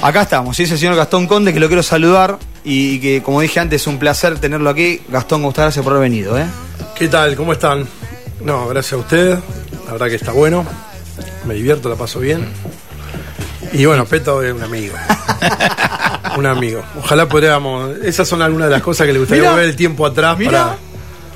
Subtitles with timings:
[0.00, 3.40] Acá estamos, sí, es el señor Gastón Conde, que lo quiero saludar y que, como
[3.40, 5.00] dije antes, es un placer tenerlo aquí.
[5.08, 6.38] Gastón, muchas gracias por haber venido.
[6.38, 6.46] ¿eh?
[6.94, 7.34] ¿Qué tal?
[7.34, 7.86] ¿Cómo están?
[8.40, 9.38] No, gracias a usted.
[9.86, 10.64] La verdad que está bueno.
[11.46, 12.46] Me divierto, la paso bien.
[13.72, 14.94] Y bueno, Peto es un amigo.
[16.36, 16.82] un amigo.
[16.98, 17.96] Ojalá podríamos.
[17.98, 19.52] Esas son algunas de las cosas que le gustaría Mirá.
[19.52, 20.76] volver el tiempo atrás Mirá.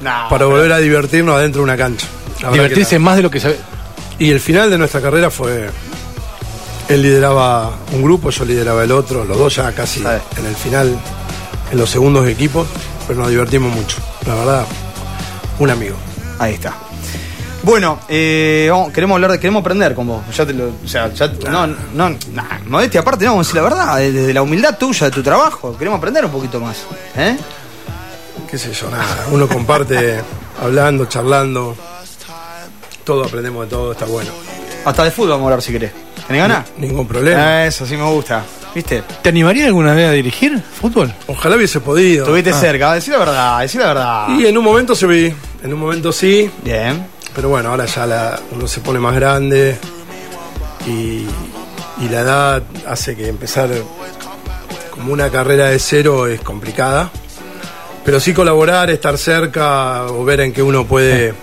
[0.03, 2.07] para, para volver a divertirnos adentro de una cancha.
[2.07, 3.57] La verdad que Divertirse más de lo que sabe.
[4.19, 5.69] Y el final de nuestra carrera fue.
[6.93, 10.01] Él lideraba un grupo, yo lideraba el otro, los dos ya casi
[10.37, 10.95] en el final,
[11.71, 12.67] en los segundos equipos,
[13.07, 13.97] pero nos divertimos mucho.
[14.27, 14.67] La verdad,
[15.59, 15.97] un amigo.
[16.39, 16.75] Ahí está.
[17.63, 20.23] Bueno, eh, vamos- queremos hablar de, queremos aprender con vos.
[20.37, 23.63] Ya te lo, o sea, ya, no, no, nah, modestia aparte, no, vamos a decir
[23.63, 26.77] la verdad, eh, desde la humildad tuya, de tu trabajo, queremos aprender un poquito más.
[27.17, 27.37] ¿eh?
[28.51, 29.27] qué sé yo, nada.
[29.31, 30.21] Uno comparte
[30.63, 31.75] hablando, charlando.
[33.05, 34.31] Todo aprendemos de todo, está bueno.
[34.85, 35.93] Hasta de fútbol vamos a hablar si querés.
[36.33, 36.67] ¿Tenés ganas?
[36.79, 37.41] Ningún problema.
[37.47, 38.43] Ah, Eso sí me gusta.
[38.75, 39.03] ¿Viste?
[39.23, 41.13] ¿Te animaría alguna vez a dirigir fútbol?
[41.27, 42.25] Ojalá hubiese podido.
[42.25, 44.29] Estuviste cerca, decí la verdad, decí la verdad.
[44.39, 47.07] Y en un momento se vi, en un momento sí, Bien.
[47.35, 49.77] pero bueno, ahora ya la- uno se pone más grande
[50.87, 51.27] y,
[52.03, 53.69] y la edad hace que empezar
[54.91, 57.11] como una carrera de cero es complicada.
[58.07, 61.35] Pero sí colaborar, estar cerca o ver en qué uno puede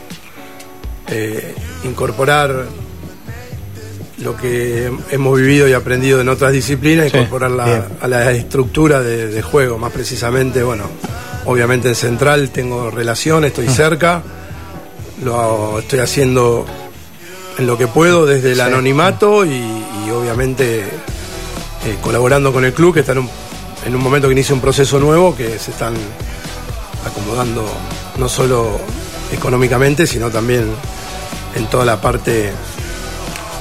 [1.07, 2.65] eh, incorporar
[4.21, 7.83] lo que hemos vivido y aprendido en otras disciplinas, Sí, incorporarla bien.
[8.01, 9.77] a la estructura de, de juego.
[9.77, 10.83] Más precisamente, bueno,
[11.45, 13.73] obviamente en Central tengo relación, estoy Ah.
[13.73, 14.23] cerca,
[15.23, 16.65] lo estoy haciendo
[17.57, 18.61] en lo que puedo desde el Sí.
[18.61, 23.29] anonimato y, y obviamente eh, colaborando con el club que está en un,
[23.85, 25.93] en un momento que inicia un proceso nuevo que se están
[27.05, 27.65] acomodando
[28.17, 28.79] no solo
[29.31, 30.65] económicamente sino también
[31.55, 32.51] en toda la parte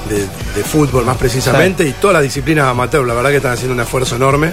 [0.07, 3.73] de, de fútbol más precisamente y todas las disciplinas amateur la verdad que están haciendo
[3.73, 4.51] un esfuerzo enorme.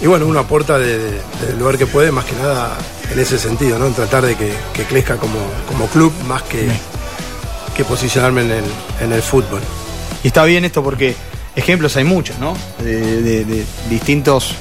[0.00, 2.76] Y bueno uno aporta de- de- del lugar que puede más que nada
[3.12, 5.38] en ese sentido no en tratar de que, que crezca como,
[5.68, 6.66] como club más que,
[7.76, 8.64] que posicionarme en el,
[9.00, 9.60] en el fútbol.
[10.24, 11.14] Y está bien esto porque
[11.54, 12.56] ejemplos hay muchos, ¿no?
[12.82, 14.54] De distintos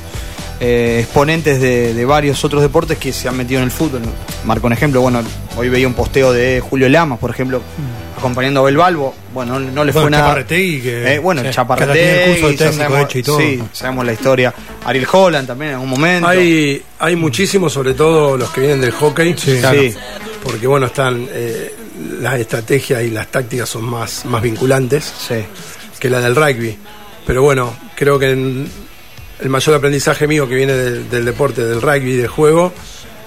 [0.62, 4.02] eh, exponentes de, de varios otros deportes que se han metido en el fútbol.
[4.46, 5.22] Marco un ejemplo, bueno,
[5.58, 7.62] hoy veía un posteo de Julio Lamas, por ejemplo,
[8.18, 9.16] acompañando a Abel Balbo.
[9.34, 10.30] Bueno, no, no le fue Bueno, nada.
[10.30, 13.40] Chaparretegui, que- Eh, bueno, sí, Chaparretegui, sabemos- hecho y todo.
[13.40, 14.54] Sí, sabemos la historia.
[14.86, 16.28] Ariel Holland también en algún momento.
[16.28, 19.60] Hay, hay muchísimos, sobre todo los que vienen del hockey, Sí.
[20.44, 21.74] porque bueno, están eh,
[22.20, 25.36] las estrategias y las tácticas son más, más vinculantes Sí.
[26.00, 26.78] que la del rugby.
[27.26, 28.68] Pero bueno, creo que en-
[29.42, 32.72] el mayor aprendizaje mío que viene del, del deporte, del rugby, del juego,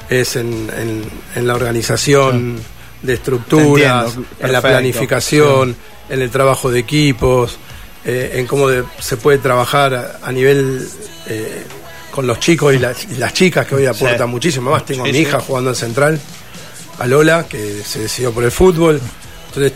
[0.08, 1.02] es en, en-
[1.34, 2.58] en la organización
[3.02, 5.76] de estructuras, entiendo, en la planificación,
[6.08, 7.58] en el trabajo de equipos,
[8.04, 10.86] eh, en cómo de- se puede trabajar a, nivel
[11.26, 11.64] eh,
[12.10, 14.84] con los chicos y las, y las chicas, que hoy aportan muchísimo más.
[14.86, 15.22] Tengo a Sí, mi sí.
[15.24, 16.20] hija jugando en Central,
[16.98, 19.00] a Lola, que se decidió por el fútbol.
[19.48, 19.72] Entonces,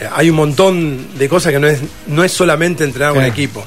[0.00, 3.24] eh, hay un montón de cosas que no es, no es solamente entrenar a un
[3.24, 3.64] equipo,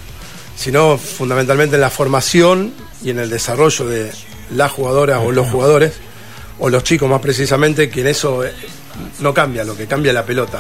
[0.56, 2.74] sino fundamentalmente en la formación
[3.04, 4.12] y en el desarrollo de
[4.52, 5.94] las jugadoras o los jugadores,
[6.60, 8.54] o los chicos más precisamente, que en eso eh,
[9.20, 10.60] no cambia, lo que cambia es la pelota.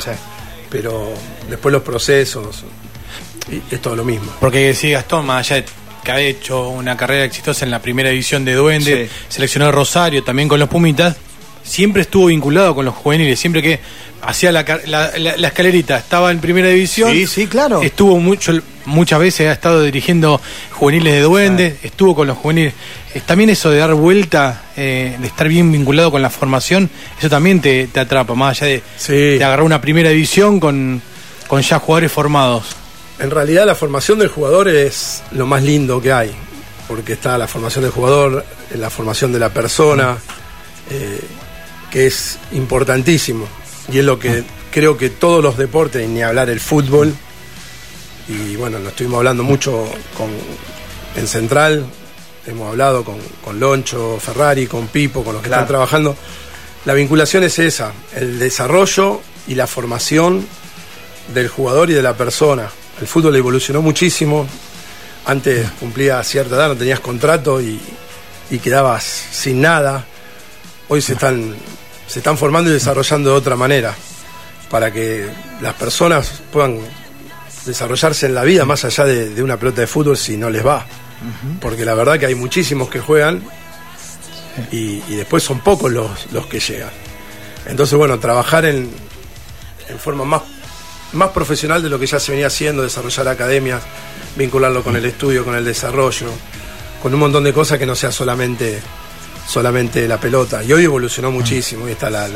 [0.70, 1.10] Pero
[1.50, 2.64] después los procesos,
[3.52, 4.32] y es todo lo mismo.
[4.40, 5.66] Porque sí, Gastón, más allá de
[6.04, 9.24] que ha hecho una carrera exitosa en la primera división de Duende, Sí.
[9.30, 11.16] seleccionó a Rosario también con los Pumitas,
[11.66, 13.80] siempre estuvo vinculado con los juveniles, siempre que
[14.22, 17.12] hacía la, la- la- la escalerita, estaba en primera división.
[17.12, 17.82] Sí, sí, claro.
[17.82, 18.54] Estuvo mucho,
[18.86, 20.40] muchas veces, ha estado dirigiendo
[20.72, 22.74] juveniles de Duende, estuvo con los juveniles.
[23.14, 26.90] Eh, También eso de dar vuelta, eh, de estar bien vinculado con la formación,
[27.20, 29.14] eso también te, te atrapa, más allá de, Sí.
[29.14, 31.02] de agarrar una primera división con,
[31.48, 32.76] con ya jugadores formados.
[33.20, 36.32] En realidad la formación del jugador es lo más lindo que hay,
[36.88, 38.44] porque está la formación del jugador,
[38.76, 40.18] la formación de la persona,
[40.90, 41.22] eh,
[41.96, 43.48] que es importantísimo.
[43.90, 47.16] Y es lo que creo que todos los deportes, y ni hablar el fútbol,
[48.28, 49.86] y bueno, lo estuvimos hablando mucho
[50.18, 50.30] con,
[51.16, 51.86] en Central,
[52.46, 55.62] hemos hablado con, con Loncho, Ferrari, con Pipo, con los que Claro.
[55.62, 56.18] están trabajando.
[56.84, 60.46] La vinculación es esa, el desarrollo y la formación
[61.34, 62.70] del jugador y de la persona.
[63.00, 64.46] El fútbol evolucionó muchísimo.
[65.28, 67.80] Antes cumplía cierta edad, no tenías contrato y,
[68.52, 70.06] y quedabas sin nada.
[70.90, 71.56] Hoy se están,
[72.08, 73.96] se están formando y desarrollando de otra manera
[74.70, 75.28] para que
[75.62, 76.80] las personas puedan
[77.66, 80.66] desarrollarse en la vida más allá de, de una pelota de fútbol si no les
[80.66, 80.86] va.
[81.62, 83.42] Porque la verdad que hay muchísimos que juegan
[84.72, 86.92] y, y después son pocos los, los que llegan.
[87.66, 88.92] Entonces, bueno, trabajar en,
[89.90, 90.42] en forma más
[91.14, 93.82] más profesional de lo que ya se venía haciendo, desarrollar academias,
[94.36, 96.28] vincularlo con el estudio, con el desarrollo,
[97.02, 98.82] con un montón de cosas que no sea solamente,
[99.48, 100.64] solamente la pelota.
[100.64, 102.28] Y hoy evolucionó muchísimo, y está la,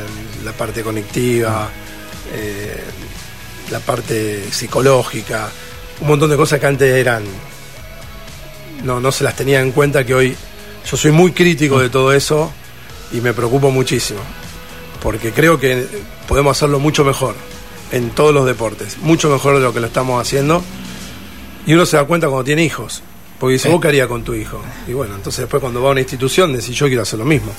[0.43, 1.69] la- parte conectiva,
[2.33, 2.83] eh,
[3.71, 5.49] la parte psicológica,
[6.01, 7.23] un montón de cosas que antes eran
[8.83, 10.35] no, no se las tenía en cuenta que hoy
[10.89, 12.51] yo soy muy crítico de todo eso
[13.11, 14.19] y me preocupo muchísimo.
[15.01, 15.85] Porque creo que
[16.27, 17.35] podemos hacerlo mucho mejor
[17.91, 20.63] en todos los deportes, mucho mejor de lo que lo estamos haciendo.
[21.65, 23.01] Y uno se da cuenta cuando tiene hijos.
[23.39, 24.61] Porque dice, ¿vos qué harías con tu hijo?
[24.87, 27.51] Y bueno, entonces después cuando va a una institución, decís, yo quiero hacer lo mismo.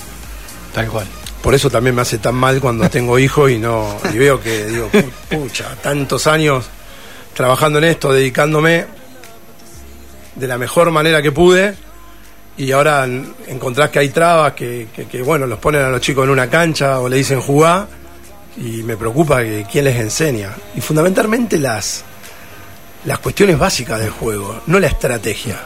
[0.74, 1.06] Tal cual.
[1.42, 4.66] Por eso también me hace tan mal cuando tengo hijos y no y veo que
[4.66, 6.66] digo, "Pu- pucha, tantos años
[7.34, 8.84] trabajando en esto, dedicándome
[10.34, 11.74] de la mejor manera que pude
[12.56, 13.06] y ahora
[13.46, 16.48] encontrás que hay trabas que, que- que, bueno, los ponen a los chicos en una
[16.50, 17.88] cancha o le dicen jugar
[18.58, 20.50] y me preocupa que quién les enseña.
[20.76, 22.04] Y fundamentalmente las,
[23.06, 25.58] las cuestiones básicas del juego, no la estrategia.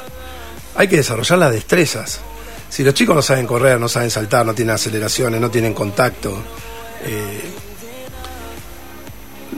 [0.76, 2.20] Hay que desarrollar las destrezas.
[2.68, 6.36] Si los chicos no saben correr, no saben saltar, no tienen aceleraciones, no tienen contacto,
[7.04, 7.42] eh,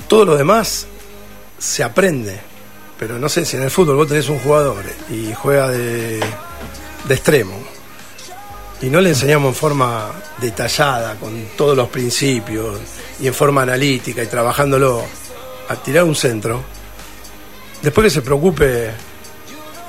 [0.08, 0.86] todo lo demás
[1.58, 2.38] se aprende.
[2.98, 7.14] Pero no sé si en el fútbol vos tenés un jugador y juega de, de
[7.14, 7.76] extremo
[8.82, 12.78] y no le enseñamos en forma detallada, con todos los principios
[13.20, 15.04] y en forma analítica y trabajándolo
[15.68, 16.62] a tirar un centro,
[17.82, 18.90] después que se preocupe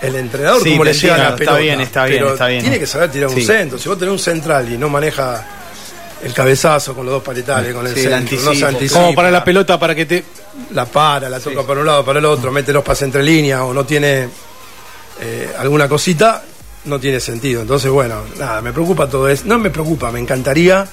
[0.01, 1.43] el entrenador Sí, cómo te le llega la pelota.
[1.43, 2.61] está bien, está bien, pero está bien.
[2.61, 3.45] Tiene que saber tirar un Sí.
[3.45, 3.77] centro.
[3.79, 5.45] Si vos tenés un central y no maneja
[6.23, 9.15] el cabezazo con los dos paletales, con el Sí, el centro, no se anticipa, Como
[9.15, 10.23] para la pelota, para que te.
[10.71, 13.61] la para, la toca para un lado, para el otro, mete los pases entre líneas
[13.61, 14.27] o no tiene
[15.21, 16.43] eh, alguna cosita,
[16.85, 17.61] no tiene sentido.
[17.61, 19.43] Entonces, bueno, nada, me preocupa todo eso.
[19.45, 20.87] No me preocupa, me encantaría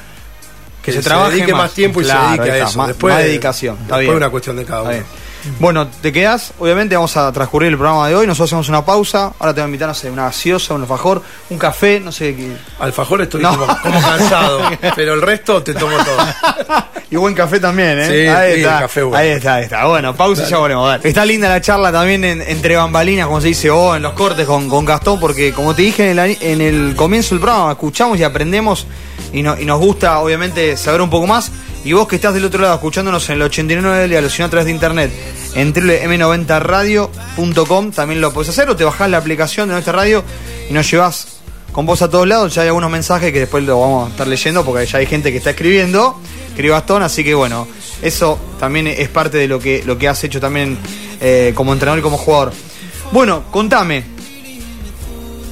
[0.83, 1.73] que, se se, trabaje dedique más, más.
[1.73, 2.79] tiempo y Claro, se dedique a eso.
[2.79, 4.17] más- después, más dedicación, está después bien.
[4.17, 5.24] una cuestión de cada Está uno.
[5.61, 9.32] Bueno, te quedás, obviamente vamos a transcurrir el programa de hoy, nosotros hacemos una pausa,
[9.38, 12.35] ahora te voy a invitar, no sé, una gaseosa, un alfajor, un café, no sé
[12.35, 12.52] qué.
[12.81, 13.50] Alfajor estoy No.
[13.50, 14.61] como, como cansado,
[14.96, 16.85] pero el resto te tomo todo.
[17.11, 18.06] Y buen café también, ¿eh?
[18.06, 18.75] Sí, ahí sí, está.
[18.76, 19.17] el café bueno.
[19.19, 19.87] Ahí está, ahí está.
[19.87, 20.88] Bueno, pausa y ya volvemos.
[20.88, 21.08] Dale.
[21.08, 24.44] Está linda la charla también en- entre bambalinas, como se dice, o en los cortes
[24.46, 27.70] con, con Gastón, porque como te dije en el, ani- en el comienzo del programa,
[27.70, 28.88] escuchamos y aprendemos
[29.32, 31.52] y, no- y nos gusta, obviamente, saber un poco más.
[31.84, 34.48] Y vos que estás del otro lado escuchándonos en el 89 y a sino a
[34.48, 35.12] través de internet
[35.54, 40.25] en m90radio.com también lo podés hacer o te bajás la aplicación de nuestra radio
[40.69, 41.28] y nos llevas
[41.72, 42.52] con vos a todos lados.
[42.54, 45.31] Ya hay algunos mensajes que después lo vamos a estar leyendo porque ya hay gente
[45.31, 46.19] que está escribiendo.
[46.48, 47.69] Escribe Gastón, así que bueno,
[48.00, 50.78] eso también es parte de lo que, lo que has hecho también
[51.20, 52.52] eh, como entrenador y como jugador.
[53.12, 54.04] Bueno, contame.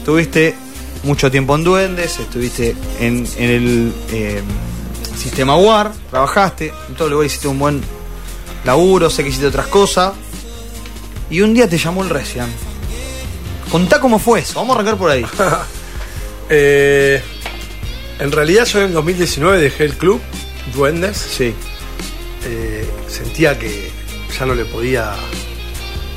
[0.05, 0.55] Tuviste
[1.03, 4.43] mucho tiempo en Duendes, estuviste en, en el eh,
[5.23, 7.81] sistema WAR, trabajaste, en todo lugar hiciste un buen
[8.65, 10.13] laburo, sé que hiciste otras cosas.
[11.31, 12.51] Y un día te llamó el Recian.
[13.71, 15.25] Contá cómo fue eso, vamos a arrancar por ahí.
[16.55, 17.23] Eh,
[18.19, 20.21] en realidad yo en el 2019 dejé el club,
[20.75, 21.17] Duendes.
[21.17, 21.55] Sí.
[22.45, 23.91] Eh, sentía que
[24.39, 25.15] ya no le podía.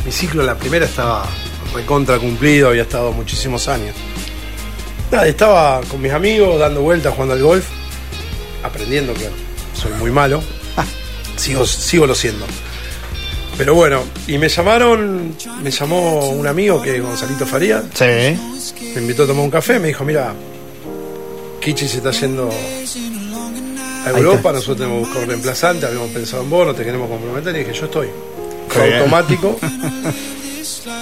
[0.06, 1.26] Mi ciclo en la primera estaba
[1.74, 3.96] recontra cumplido, había estado muchísimos años.
[5.10, 7.66] Nada, estaba con mis amigos dando vueltas jugando al golf,
[8.66, 9.30] aprendiendo que
[9.80, 10.42] soy muy malo.
[11.38, 12.46] Sigo, sigo lo siendo.
[13.58, 18.04] Pero bueno, y me llamaron, me llamó un amigo que es Gonzalito Faría, Sí.
[18.96, 20.34] me invitó a tomar un café, me dijo, mira,
[21.62, 22.50] Kichi se está yendo
[24.06, 27.10] a Europa, nosotros tenemos que buscar un reemplazante, habíamos pensado en vos, no te queremos
[27.10, 28.08] comprometer, y dije, yo estoy.
[28.70, 29.58] Fue automático.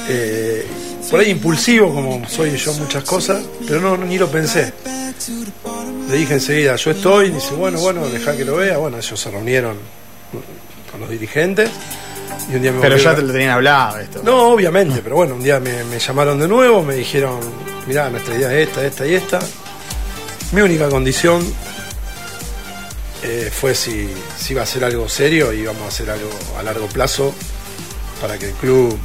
[0.10, 0.66] Eh,
[1.10, 4.74] por ahí impulsivo, como soy yo muchas cosas, pero no, ni lo pensé.
[6.10, 8.78] Le dije enseguida, yo estoy, y dice, bueno, bueno, deja que lo vea.
[8.78, 9.78] Bueno, ellos se reunieron
[10.92, 11.70] con los dirigentes.
[12.52, 14.22] Y un día me Pero ya te lo tenían hablado esto.
[14.24, 17.40] no, obviamente, pero bueno, un día me, me llamaron de nuevo, me dijeron,
[17.88, 19.40] mirá, nuestra idea es esta, esta y esta.
[20.52, 21.42] Mi única condición
[23.24, 26.30] eh, fue si, si iba a ser algo serio y íbamos a hacer algo
[26.60, 27.34] a largo plazo
[28.22, 28.98] para que el club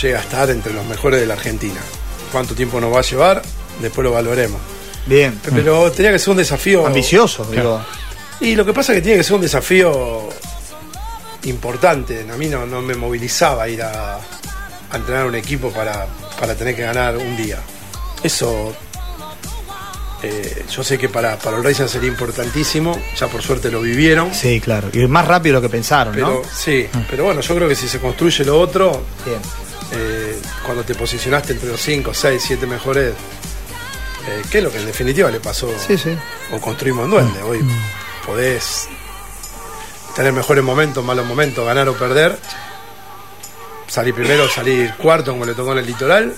[0.00, 1.80] llegue a estar entre los mejores de la Argentina.
[2.30, 3.42] ¿Cuánto tiempo nos va a llevar?
[3.80, 4.60] Después lo valoremos.
[5.06, 5.40] Bien.
[5.54, 6.86] Pero tenía que ser un desafío.
[6.86, 7.80] Ambicioso, digo.
[8.40, 10.28] Y lo que pasa es que tiene que ser un desafío
[11.44, 12.26] importante.
[12.30, 16.06] A mí no, no me movilizaba ir a, a entrenar un equipo para,
[16.38, 17.58] para tener que ganar un día.
[18.22, 18.74] Eso
[20.22, 23.00] eh, yo sé que para, para el Racing sería importantísimo.
[23.18, 24.34] Ya por suerte lo vivieron.
[24.34, 24.88] Sí, claro.
[24.92, 26.50] Y más rápido de lo que pensaron, Pero ¿no?
[26.52, 29.38] sí, pero bueno, yo creo que si se construye lo otro, Bien.
[29.92, 33.14] eh, cuando te posicionaste entre los 5, 6, 7 mejores,
[34.28, 36.16] eh, que es lo que en definitiva le pasó Sí, sí.
[36.52, 37.42] o construimos en Duende.
[37.42, 37.60] Hoy
[38.24, 38.88] podés
[40.14, 42.38] tener mejores momentos, malos momentos, ganar o perder.
[43.86, 46.34] Salir primero, salir cuarto, como le tocó en el litoral,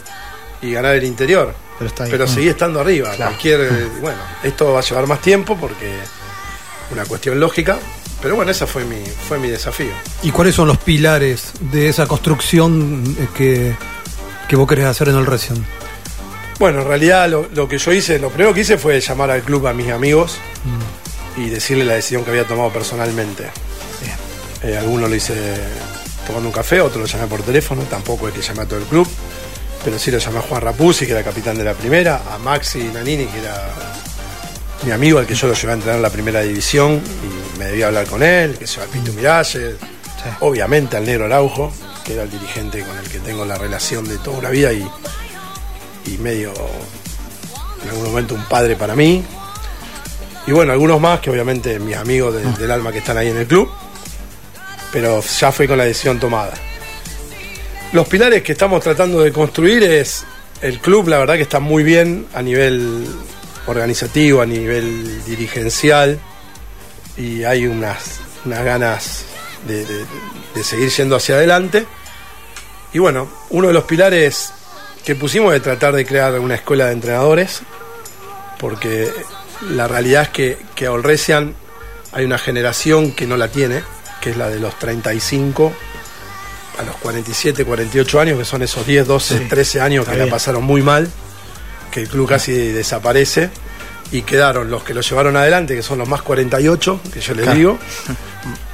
[0.60, 1.54] y ganar el interior.
[1.78, 2.10] Pero está ahí.
[2.10, 2.28] Pero Mm.
[2.28, 3.10] seguí estando arriba.
[3.14, 3.30] Claro.
[3.32, 5.94] Cualquier, eh, bueno, esto va a llevar más tiempo porque
[6.92, 7.78] una cuestión lógica.
[8.20, 9.92] Pero bueno, ese fue mi, fue mi desafío.
[10.24, 13.76] ¿Y cuáles son los pilares de esa construcción eh, que,
[14.48, 15.62] que vos querés hacer en el Racing?
[16.58, 19.42] Bueno, en realidad lo, lo que yo hice, lo primero que hice fue llamar al
[19.42, 20.38] club a mis amigos
[21.36, 23.48] y decirle la decisión que había tomado personalmente.
[24.64, 25.34] Eh, algunos lo hice
[26.26, 28.86] tomando un café, otro lo llamé por teléfono, tampoco es que llamé a todo el
[28.86, 29.08] club,
[29.84, 32.90] pero sí lo llamé a Juan Rapuzzi, que era capitán de la primera, a Maxi
[32.92, 33.68] Nanini, que era
[34.84, 37.66] mi amigo al que yo lo llevé a entrenar en la primera división y me
[37.66, 39.76] debía hablar con él, que se llama Pinto Miralles,
[40.40, 41.72] obviamente al negro Araujo,
[42.04, 44.84] que era el dirigente con el que tengo la relación de toda una vida y,
[46.14, 46.52] y medio
[47.82, 49.22] en algún momento un padre para mí.
[50.46, 53.36] Y bueno, algunos más que obviamente mis amigos de- del alma que están ahí en
[53.36, 53.70] el club,
[54.92, 56.54] pero ya fue con la decisión tomada.
[57.92, 60.24] Los pilares que estamos tratando de construir es
[60.62, 63.06] el club, la verdad que está muy bien a nivel
[63.66, 66.18] organizativo, a nivel dirigencial,
[67.16, 69.22] y hay unas, unas ganas
[69.66, 70.04] de, de-
[70.54, 71.86] de seguir yendo hacia adelante.
[72.92, 74.52] Y bueno, uno de los pilares
[75.04, 77.60] que pusimos es tratar de crear una escuela de entrenadores,
[78.58, 79.10] porque
[79.70, 81.54] la realidad es que, que a Olresian
[82.12, 83.82] hay una generación que no la tiene,
[84.20, 85.72] que es la de los 35
[86.78, 90.24] a los 47, 48 años, que son esos 10, 12, 13 años que está la
[90.24, 90.32] bien.
[90.32, 91.10] pasaron muy mal,
[91.90, 93.50] que el club casi desaparece,
[94.12, 97.42] y quedaron los que lo llevaron adelante, que son los más 48, que yo les
[97.44, 97.58] Claro.
[97.58, 97.78] digo,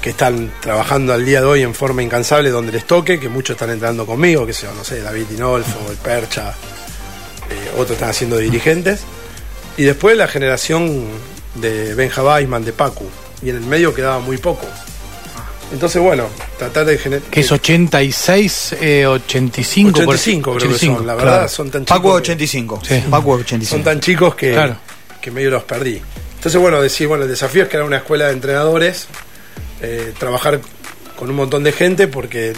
[0.00, 3.54] que están trabajando al día de hoy en forma incansable donde les toque, que muchos
[3.54, 6.54] están entrando conmigo, que sea, no sé, David Dinolfo, el Percha,
[7.50, 9.00] eh, otros están haciendo dirigentes.
[9.76, 11.04] Y después la generación
[11.54, 13.06] de Benja Weisman, de Pacu,
[13.42, 14.66] y en el medio quedaba muy poco.
[15.72, 16.24] Entonces, bueno,
[16.58, 17.22] tratar de generar...
[17.30, 19.92] Que es 86, eh, 85.
[20.04, 21.48] por- 85 creo que son, la verdad, claro.
[21.48, 21.96] son tan chicos.
[21.98, 22.80] Paco que- 85.
[22.88, 23.04] Sí.
[23.08, 23.70] Paco 85.
[23.76, 24.76] son tan chicos que, Claro.
[25.20, 26.00] que medio los perdí.
[26.36, 29.06] Entonces, bueno, decir, bueno, el desafío es crear una escuela de entrenadores,
[29.82, 30.60] eh, trabajar
[31.16, 32.52] con un montón de gente, porque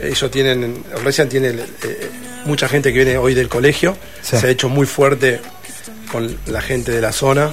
[0.00, 2.10] ellos tienen, recién tiene eh,
[2.44, 4.36] mucha gente que viene hoy del colegio, Sí.
[4.38, 5.40] se ha hecho muy fuerte
[6.10, 7.52] con la gente de la zona.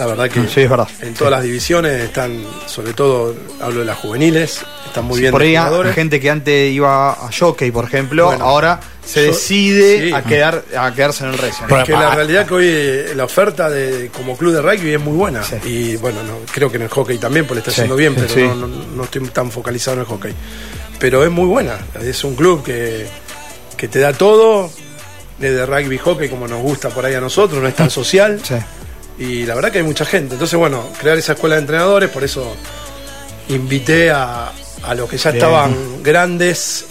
[0.00, 0.88] La verdad que Sí, es verdad.
[1.02, 5.30] en todas las divisiones están, sobre todo hablo de las juveniles, están muy Sí, bien
[5.32, 5.94] por ahí jugadores.
[5.94, 10.12] gente que antes iba a jockey, por ejemplo, Bueno, ahora se yo- decide sí.
[10.14, 11.66] a quedar a quedarse en el Racing.
[11.68, 15.00] Por- que la realidad que hoy eh, la oferta de como club de rugby es
[15.00, 15.56] muy buena Sí.
[15.66, 18.54] y bueno no, creo que en el hockey también porque le está haciendo bien pero
[18.54, 20.32] no- no estoy tan focalizado en el hockey
[20.98, 23.06] pero es muy buena es un club que,
[23.76, 24.70] que te da todo
[25.38, 28.54] desde rugby hockey como nos gusta por ahí a nosotros no es tan social Sí.
[29.20, 32.24] Y la verdad que hay mucha gente entonces bueno crear esa escuela de entrenadores por
[32.24, 32.56] eso
[33.48, 34.50] invité a,
[34.82, 35.44] a los que ya Bien.
[35.44, 36.86] estaban grandes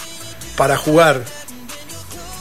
[0.55, 1.21] para jugar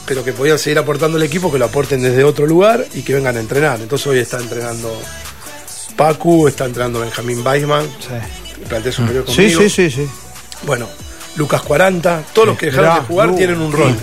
[0.05, 3.13] pero que podían seguir aportando al equipo, que lo aporten desde otro lugar y que
[3.13, 3.79] vengan a entrenar.
[3.79, 4.91] Entonces hoy está entrenando
[5.95, 8.63] Pacu, está entrenando Benjamín Weisman, Sí.
[8.67, 9.61] plantel superior Sí, conmigo.
[9.61, 10.09] sí, sí, sí.
[10.63, 10.87] Bueno,
[11.35, 13.95] Lucas 40, todos los que dejaron Mirá, de jugar tienen un rol.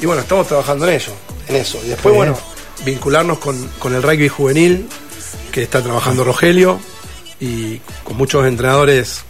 [0.00, 1.12] Y bueno, estamos trabajando en ello,
[1.48, 1.78] en eso.
[1.84, 2.28] Y después, Bien.
[2.32, 2.38] bueno,
[2.86, 4.88] vincularnos con, con el rugby juvenil,
[5.58, 6.78] que está trabajando Rogelio,
[7.40, 9.22] y con muchos entrenadores,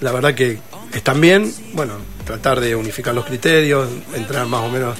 [0.00, 0.58] la verdad que
[0.92, 1.52] están bien.
[1.72, 1.94] Bueno,
[2.26, 4.96] tratar de unificar los criterios, entrenar más o menos.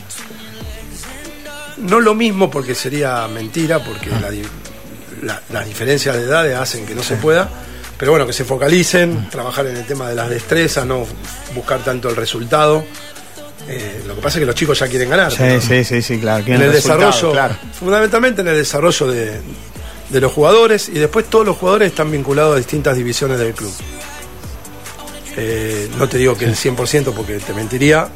[1.79, 4.31] No lo mismo porque sería mentira, porque la
[5.23, 7.49] la- las diferencias de edades hacen que no se pueda.
[7.99, 11.07] Pero bueno, que se focalicen, trabajar en el tema de las destrezas, no
[11.55, 12.85] buscar tanto el resultado.
[13.69, 15.31] Eh, lo que pasa es que los chicos ya quieren ganar.
[15.33, 16.45] Sí, sí, sí, sí, claro.
[16.47, 17.55] en el desarrollo, claro.
[17.79, 19.41] fundamentalmente en el desarrollo de,
[20.15, 23.73] de los jugadores y después todos los jugadores están vinculados a distintas divisiones del club.
[25.37, 28.09] Eh, no te digo que el 100% porque te mentiría,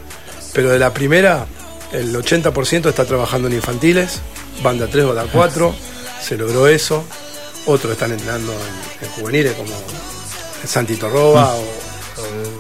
[0.52, 1.44] pero de la primera
[1.90, 4.20] el 80% está trabajando en infantiles,
[4.62, 5.74] banda 3 o banda 4,
[6.22, 7.02] se logró eso.
[7.66, 9.74] Otros están entrenando en, en juveniles como
[10.64, 11.64] Santi Torroba o,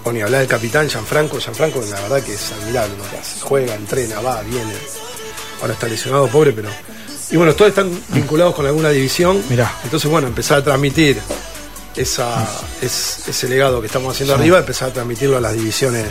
[0.02, 1.38] o ni hablar del capitán Gianfranco.
[1.38, 3.38] Gianfranco la verdad que es admirable lo que hace.
[3.40, 4.74] Juega, entrena, va, viene.
[5.60, 6.70] Ahora está lesionado, pobre, pero...
[7.30, 9.42] Y bueno, todos están vinculados con alguna división.
[9.50, 9.72] Mirá.
[9.84, 11.18] Entonces, bueno, empezar a transmitir
[11.96, 12.46] esa,
[12.80, 14.40] es- ese legado que estamos haciendo Sí.
[14.40, 16.06] arriba, empezar a transmitirlo a las divisiones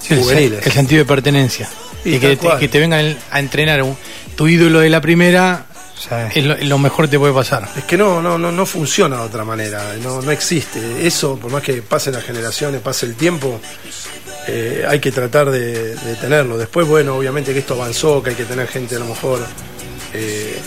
[0.00, 0.66] Sí, juveniles.
[0.66, 1.68] el sentido de pertenencia.
[2.04, 2.58] Y Y, que, te, cual.
[2.58, 3.96] que te vengan a entrenar un-
[4.34, 6.08] tu ídolo de la primera Sí.
[6.34, 7.68] es lo, es lo mejor que te puede pasar.
[7.76, 11.06] Es que no, no, no, no funciona de otra manera, no, no existe.
[11.06, 13.60] Eso, por más que pasen las generaciones, pase el tiempo,
[14.48, 16.58] eh, hay que tratar de, de tenerlo.
[16.58, 19.38] Después, bueno, obviamente que esto avanzó, que hay que tener gente a lo mejor
[20.14, 20.58] eh,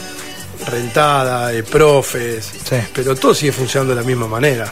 [0.68, 2.78] rentada, eh, profes, Sí.
[2.94, 4.72] pero todo sigue funcionando de la misma manera.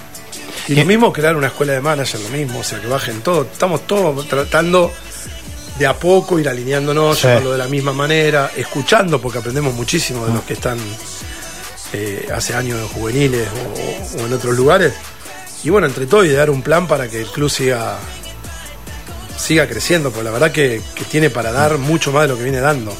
[0.67, 3.43] Y lo mismo crear una escuela de manager, lo mismo, o sea, que bajen todo.
[3.51, 4.91] Estamos todos tratando
[5.77, 7.27] de a poco ir alineándonos, Sí.
[7.27, 10.77] llevarlo de la misma manera, escuchando, porque aprendemos muchísimo de los que están
[11.95, 13.47] eh, hace años en juveniles
[14.17, 14.93] o, o en otros lugares.
[15.63, 17.97] Y bueno, entre todo, idear un plan para que el club siga
[19.37, 22.43] siga creciendo, porque la verdad que, que tiene para dar mucho más de lo que
[22.43, 22.95] viene dando.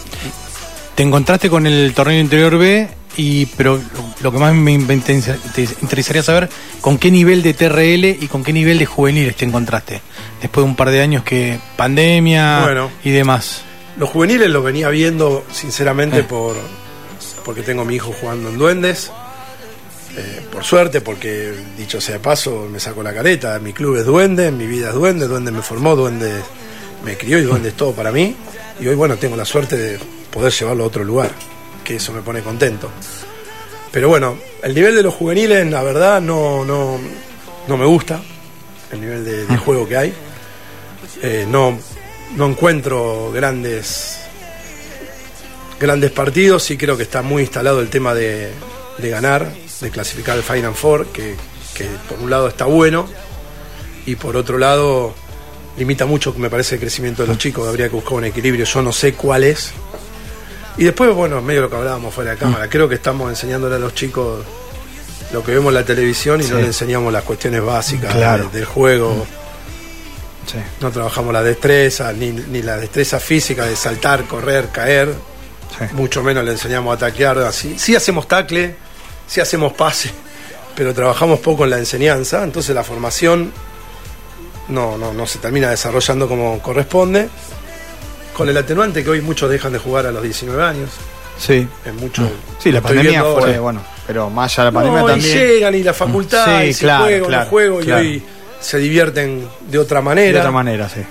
[0.96, 3.80] Te encontraste con el torneo interior B, y pero
[4.22, 6.50] lo, que más me, me interesa- te interesaría saber,
[6.82, 10.02] ¿con qué nivel de TRL y con qué nivel de juveniles te encontraste?
[10.42, 12.92] Después de un par de años que pandemia Bueno.
[13.04, 13.62] y demás.
[13.98, 16.24] Los juveniles los venía viendo, sinceramente, Eh.
[16.24, 16.56] por
[17.46, 19.12] porque tengo a mi hijo jugando en Duendes.
[20.16, 23.60] Eh, por suerte, porque dicho sea de paso, me saco la careta.
[23.60, 26.32] Mi club es Duende, mi vida es Duende, Duende me formó, Duende
[27.04, 28.36] me crió y Duende es todo para mí.
[28.80, 30.00] Y hoy, bueno, tengo la suerte de
[30.34, 31.32] poder llevarlo a otro lugar,
[31.84, 32.90] que eso me pone contento.
[33.92, 37.00] Pero bueno, el nivel de los juveniles, la verdad, no, no,
[37.68, 38.22] no me gusta,
[38.92, 40.14] el nivel de, de juego que hay.
[41.22, 41.78] Eh, no,
[42.36, 44.20] no encuentro grandes
[45.80, 48.52] grandes partidos, sí creo que está muy instalado el tema de,
[48.98, 51.36] de ganar, de clasificar el Final Four, que,
[51.74, 53.08] que por un lado está bueno
[54.06, 55.14] y por otro lado
[55.78, 58.82] limita mucho, me parece, el crecimiento de los chicos, habría que buscar un equilibrio, yo
[58.82, 59.74] no sé cuál es.
[60.78, 63.80] Y después, bueno, medio lo que hablábamos fuera de cámara, creo que estamos enseñándole a
[63.80, 64.44] los chicos
[65.32, 68.50] lo que vemos en la televisión y no le enseñamos las cuestiones básicas Claro.
[68.50, 69.26] de- del juego.
[70.52, 70.58] Sí.
[70.82, 75.14] No trabajamos la destreza, ni, ni la destreza física de saltar, correr, caer.
[75.78, 75.86] Sí.
[75.94, 77.78] Mucho menos le enseñamos a taclear así.
[77.80, 78.76] Sí hacemos tacle,
[79.28, 80.12] sí hacemos pase,
[80.76, 82.44] pero trabajamos poco en la enseñanza.
[82.44, 83.52] Entonces la formación
[84.68, 87.30] no, no, no se termina desarrollando como corresponde.
[88.36, 90.90] Con el atenuante que hoy muchos dejan de jugar a los 19 años.
[91.38, 91.68] Sí.
[91.86, 93.60] En mucho, Sí, la pandemia fue, ahora.
[93.60, 95.38] bueno, pero más allá de la pandemia No, y también.
[95.38, 98.04] llegan y la facultad, Sí, y claro, juego, claro, no juego, claro.
[98.04, 98.24] y hoy
[98.62, 100.32] se divierten de otra manera.
[100.34, 101.02] De otra manera, sí.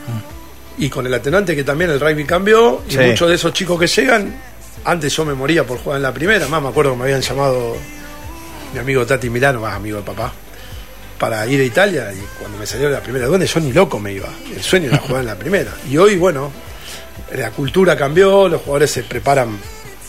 [0.79, 2.99] Y con el atenuante que también el rugby cambió, y Sí.
[2.99, 4.35] muchos de esos chicos que llegan,
[4.85, 7.21] antes yo me moría por jugar en la primera, más me acuerdo que me habían
[7.21, 7.77] llamado
[8.73, 10.33] mi amigo Tati Milano, más amigo de papá,
[11.19, 14.13] para ir a Italia, y cuando me salió la primera duende, yo ni loco me
[14.13, 15.73] iba, el sueño era jugar en la primera.
[15.91, 16.51] Y hoy, bueno,
[17.35, 19.59] la cultura cambió, los jugadores se preparan,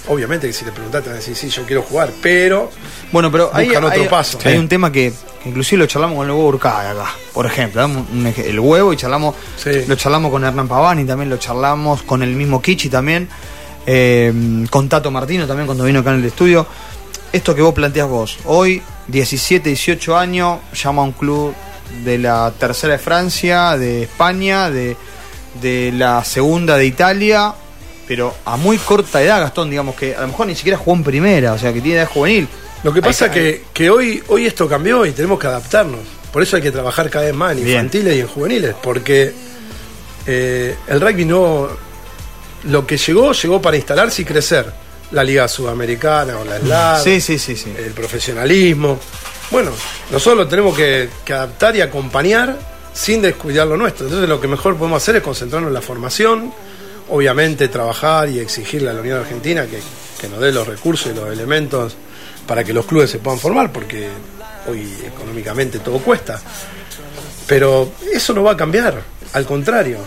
[0.08, 2.70] obviamente que si le preguntaste van a decir, sí, yo quiero jugar, pero
[3.12, 4.40] Bueno, pero hay, otro hay- paso.
[4.44, 4.58] hay Sí.
[4.60, 7.82] un tema que, que inclusive lo charlamos con el huevo Urcade acá, por ejemplo.
[7.82, 9.86] damos un ej- el huevo y charlamos, Sí.
[9.88, 13.30] lo charlamos con Hernán Pavani, también lo charlamos con el mismo Kichi también,
[13.86, 16.66] eh, con Tato Martino también cuando vino acá en el estudio.
[17.32, 21.54] Esto que vos planteas vos, hoy 17, 18 años, llama a un club
[22.06, 24.96] de la tercera de Francia, de España, de,
[25.62, 27.54] de la segunda de Italia,
[28.08, 31.04] pero a muy corta edad, Gastón, digamos que a lo mejor ni siquiera jugó en
[31.04, 32.48] primera, o sea que tiene edad juvenil.
[32.84, 36.02] Lo que pasa es que, que hoy, hoy esto cambió y tenemos que adaptarnos.
[36.32, 37.78] Por eso hay que trabajar cada vez más en Bien.
[37.78, 39.34] infantiles y en juveniles, porque
[40.26, 41.70] eh, el rugby no.
[42.66, 44.72] Lo que llegó, llegó para instalarse y crecer.
[45.12, 47.72] La Liga Sudamericana o la SLAR, Sí, sí, sí, sí.
[47.78, 49.00] el profesionalismo.
[49.52, 49.72] Bueno,
[50.12, 52.58] nosotros lo tenemos que, que adaptar y acompañar
[52.93, 54.06] sin descuidar lo nuestro.
[54.06, 56.53] Entonces, lo que mejor podemos hacer es concentrarnos en la formación,
[57.10, 59.79] obviamente trabajar y exigirle a la Unión Argentina que,
[60.19, 61.95] que nos dé los recursos y los elementos
[62.47, 64.08] para que los clubes se puedan formar, porque
[64.67, 66.39] hoy económicamente todo cuesta.
[67.47, 69.01] Pero eso no va a cambiar,
[69.34, 69.97] al contrario.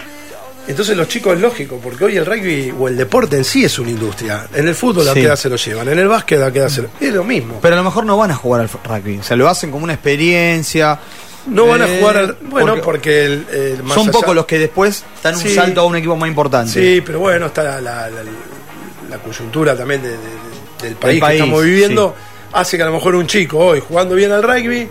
[0.68, 3.78] Entonces los chicos es lógico, porque hoy el rugby o el deporte en sí es
[3.78, 4.48] una industria.
[4.52, 5.20] En el fútbol a Sí.
[5.20, 6.88] qué edad se lo llevan, en el básquet a qué edad se lo...
[7.00, 7.60] Es lo mismo.
[7.62, 9.18] Pero a lo mejor no van a jugar al rugby.
[9.18, 10.98] O sea, lo hacen como una experiencia.
[11.46, 12.36] No van a Eh, jugar al...
[12.42, 15.54] Bueno, porque porque, el, el más son allá- pocos los que después dan un Sí.
[15.54, 16.72] salto a un equipo más importante.
[16.72, 18.22] Sí, pero bueno, está la, la- la-
[19.10, 22.14] la coyuntura también de- de- de- del país, país, que estamos viviendo.
[22.52, 24.88] Hace que a lo mejor un chico hoy jugando bien al rugby,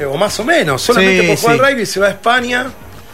[0.00, 1.62] eh, o más o menos, solamente Sí, por jugar sí.
[1.64, 2.66] al rugby se va a España,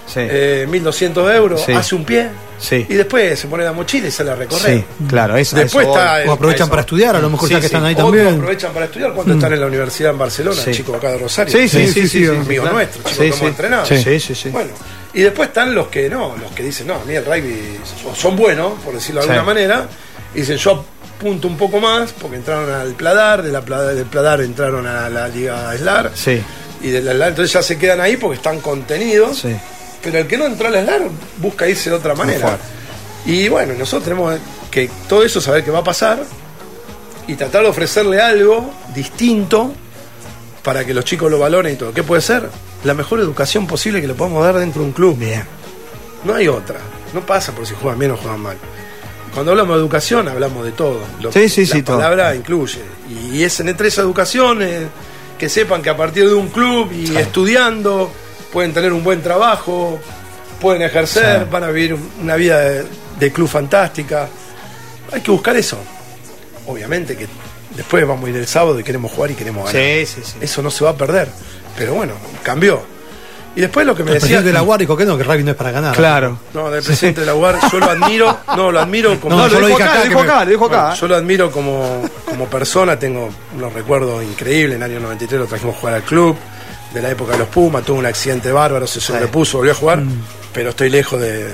[0.07, 0.21] Sí.
[0.21, 1.73] eh, 1200 euros, Sí.
[1.73, 2.87] hace un pie Sí.
[2.89, 4.79] y después se pone la mochila y sale a recorrer.
[4.79, 5.37] Sí, claro.
[5.37, 6.23] Eso, Después a eso está voy.
[6.23, 6.71] el- O aprovechan eso.
[6.71, 8.27] para estudiar, a lo mejor Sí, ya que están ahí también.
[8.29, 11.53] aprovechan para estudiar cuando están en la universidad en Barcelona, chicos acá de Rosario.
[11.53, 13.87] Sí, sí, sí, sí, sí, amigos nuestros, chicos que hemos entrenado.
[13.87, 14.49] Sí, sí, sí, sí.
[14.51, 14.71] Bueno,
[15.13, 17.79] y después están los que no, los que dicen, no, a mí el rugby
[18.17, 19.87] son buenos, por decirlo de alguna manera,
[20.35, 20.85] y dicen, yo
[21.19, 25.09] apunto un poco más, porque entraron al Pladar, de la Pladar, del Pladar entraron a
[25.09, 26.43] la Liga SLAR, Sí,
[26.83, 29.55] y de la entonces ya se quedan ahí porque están contenidos, sí.
[30.05, 31.03] Pero el que no entró a la SLAR
[31.39, 32.59] busca irse de otra manera.
[33.27, 34.39] Y bueno, nosotros tenemos
[34.71, 36.23] que todo eso saber qué va a pasar
[37.27, 39.73] y tratar de ofrecerle algo distinto
[40.63, 41.93] para que los chicos lo valoren y todo.
[41.93, 42.49] ¿Qué puede ser?
[42.85, 45.17] La mejor educación posible que le podamos dar dentro de un club.
[45.19, 45.43] Bien.
[46.25, 46.79] No hay otra.
[47.15, 48.57] No pasa por si juegan bien o juegan mal.
[49.33, 51.01] Cuando hablamos de educación, hablamos de todo.
[51.21, 51.97] Lo Sí, sí, la sí, todo.
[51.99, 52.81] palabra incluye.
[53.33, 54.87] Y es entre esa educación, eh,
[55.39, 58.11] que sepan que a partir de un club y estudiando
[58.55, 59.99] pueden tener un buen trabajo,
[60.61, 61.49] pueden ejercer, Sí.
[61.51, 62.87] van a vivir una vida de,
[63.19, 64.29] de club fantástica.
[65.13, 65.77] Hay que buscar eso.
[66.67, 67.27] Obviamente que
[67.77, 69.83] después vamos a ir el sábado y queremos jugar y queremos ganar.
[69.83, 70.37] Sí, sí, sí.
[70.41, 71.29] Eso no se va a perder.
[71.77, 72.81] Pero bueno, cambió.
[73.57, 74.27] Y después lo que me El decía.
[74.39, 75.95] presidente de la UAR dijo que no, que el rugby no es para ganar.
[75.95, 76.39] Claro.
[76.55, 79.37] No, del presidente de la UAR, yo lo admiro, no, lo admiro como.
[79.37, 80.95] No, No, lo lo dijo acá, acá, lo dijo me- acá, lo dijo Bueno, acá.
[80.95, 84.77] yo lo admiro como, como persona, tengo unos recuerdos increíbles.
[84.77, 86.37] En el año 93 lo trajimos a jugar al club,
[86.95, 90.01] de la época de los Pumas, tuvo un accidente bárbaro, se sobrepuso, volvió a jugar,
[90.01, 90.23] Mm.
[90.53, 91.45] pero estoy lejos de,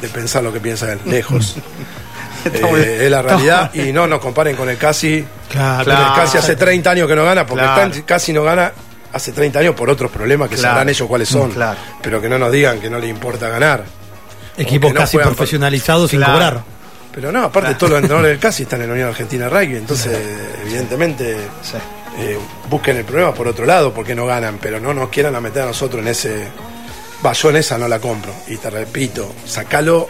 [0.00, 1.56] de pensar lo que piensa él, lejos.
[2.46, 5.26] Eh, es la realidad y no nos comparen con el casi.
[5.50, 7.92] Claro, el casi hace 30 años que no gana, porque Claro.
[7.92, 8.70] el casi no gana
[9.12, 10.74] hace 30 años por otros problemas que Claro.
[10.74, 11.48] sabrán ellos cuáles son.
[11.50, 11.78] Mm, claro.
[12.00, 13.82] Pero que no nos digan que no le importa ganar.
[14.56, 16.32] Equipos no casi profesionalizados sin Claro.
[16.34, 16.62] cobrar.
[17.12, 19.76] Pero no, aparte todos los entrenadores del CASI están en la Unión Argentina de Rugby,
[19.78, 20.16] entonces
[20.62, 21.76] evidentemente Sí.
[22.18, 22.38] Eh,
[22.70, 25.62] busquen el problema por otro lado porque no ganan, pero no nos quieran a meter
[25.62, 26.48] a nosotros en ese...
[27.24, 28.32] Va, yo en esa no la compro.
[28.48, 30.08] Y te repito, sacalo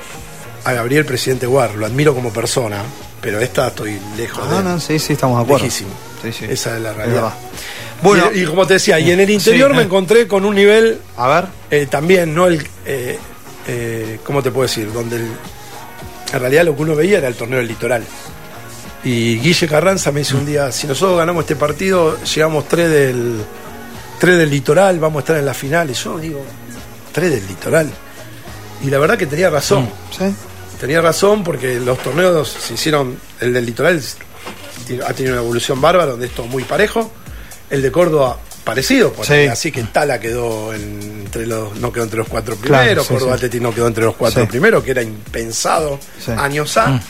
[0.65, 2.83] a Gabriel, presidente Guar, lo admiro como persona,
[3.21, 5.65] pero esta estoy lejos Ah, de no, sí, sí, estamos de acuerdo.
[5.65, 5.91] lejísimo.
[6.23, 6.45] Sí, sí.
[6.49, 7.23] Esa es la Es realidad.
[7.23, 7.35] verdad.
[8.03, 9.87] Bueno, y, y como te decía, y en el interior Sí, me eh.
[9.87, 11.45] encontré con un nivel a ver.
[11.71, 12.67] eh, también, no el.
[12.85, 13.19] Eh,
[13.69, 14.93] eh, ¿Cómo te puedo decir?
[14.93, 15.31] Donde el-
[16.33, 18.05] en realidad lo que uno veía era el torneo del litoral.
[19.07, 23.37] Y Guille Carranza me dice un día: si nosotros ganamos este partido, llegamos tres del,
[24.19, 25.89] tres del litoral, vamos a estar en la final.
[25.91, 26.43] Y yo digo:
[27.13, 27.89] tres del litoral.
[28.83, 29.89] Y la verdad que tenía razón.
[30.17, 30.25] Sí.
[30.81, 33.17] Tenía razón porque los torneos se hicieron.
[33.41, 34.03] El del litoral
[35.07, 37.13] ha tenido una evolución bárbara, donde es todo muy parejo.
[37.71, 39.47] El de Córdoba, parecido, Sí.
[39.47, 43.13] así que Tala quedó en- entre los, no quedó entre los cuatro Claro, primeros, sí,
[43.15, 43.37] Córdoba sí.
[43.39, 45.99] Athletic no quedó entre los cuatro primeros, que era impensado.
[46.27, 46.39] Mm.
[46.39, 47.01] años A.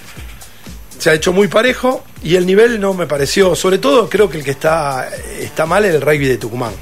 [0.99, 4.39] Se ha hecho muy parejo y el nivel no me pareció, sobre todo creo que
[4.39, 6.73] el que está, está mal es el rugby de Tucumán.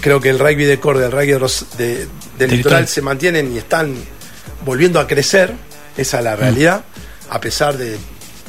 [0.00, 1.38] Creo que el rugby de Córdoba, el rugby de
[1.84, 2.08] de-
[2.38, 3.94] del litoral se mantienen y están
[4.64, 5.52] volviendo a crecer,
[5.96, 6.84] esa es la realidad,
[7.30, 7.96] a pesar de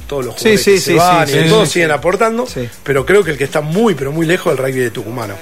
[0.08, 2.46] todos los jugadores sí, que se sí, van y todos siguen aportando,
[2.84, 5.34] pero creo que el que está muy, pero muy lejos es el rugby de Tucumano.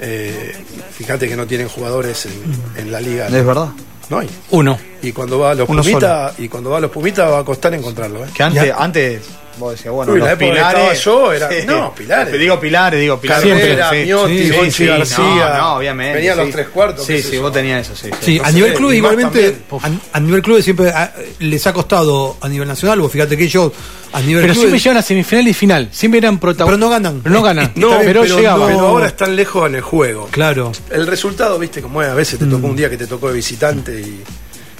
[0.00, 0.54] Eh,
[0.96, 2.32] fíjate que no tienen jugadores en,
[2.76, 3.26] en la liga.
[3.26, 3.68] Es verdad.
[4.10, 4.28] No hay.
[4.50, 4.78] Uno.
[5.02, 7.74] Y cuando va a los Pumitas, y cuando va a los Pumitas va a costar
[7.74, 8.28] encontrarlo, ¿eh?
[8.34, 9.22] Que antes, antes
[9.58, 11.04] vos decías, bueno, Uy, los la pilares.
[11.04, 12.38] yo era- no, pilares.
[12.38, 13.44] Digo pilares, digo pilares.
[13.44, 14.06] Carrera, Siempre, sí.
[14.06, 15.18] Miotti, Sí, Gonchi sí, García.
[15.18, 16.14] No, no, obviamente.
[16.16, 16.52] Venían los sí.
[16.52, 18.10] tres cuartos, Sí, sí, vos tenías eso, sí.
[18.20, 22.36] Sí, No a nivel club igualmente, a, a nivel club siempre ah, les ha costado
[22.40, 23.72] a nivel nacional, vos fíjate que ellos
[24.12, 25.88] a nivel Pero club siempre llegan a semifinal y final.
[25.92, 26.66] Siempre eran protagonistas.
[26.66, 27.20] Pero no ganan.
[27.22, 27.72] Pero no ganan.
[27.76, 28.66] No, pero, pero, llegaban.
[28.68, 30.28] pero ahora están lejos en el juego.
[30.30, 30.72] Claro.
[30.90, 32.70] El resultado, viste cómo es, a veces te tocó Mm.
[32.70, 34.22] un día que te tocó de visitante y,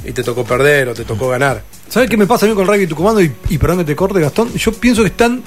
[0.04, 1.62] y te tocó perder o te tocó ganar.
[1.88, 3.20] ¿Sabes qué me pasa a mí con el rugby tucumano?
[3.20, 4.52] Y, y perdón que te corte, Gastón.
[4.54, 5.42] Yo pienso que están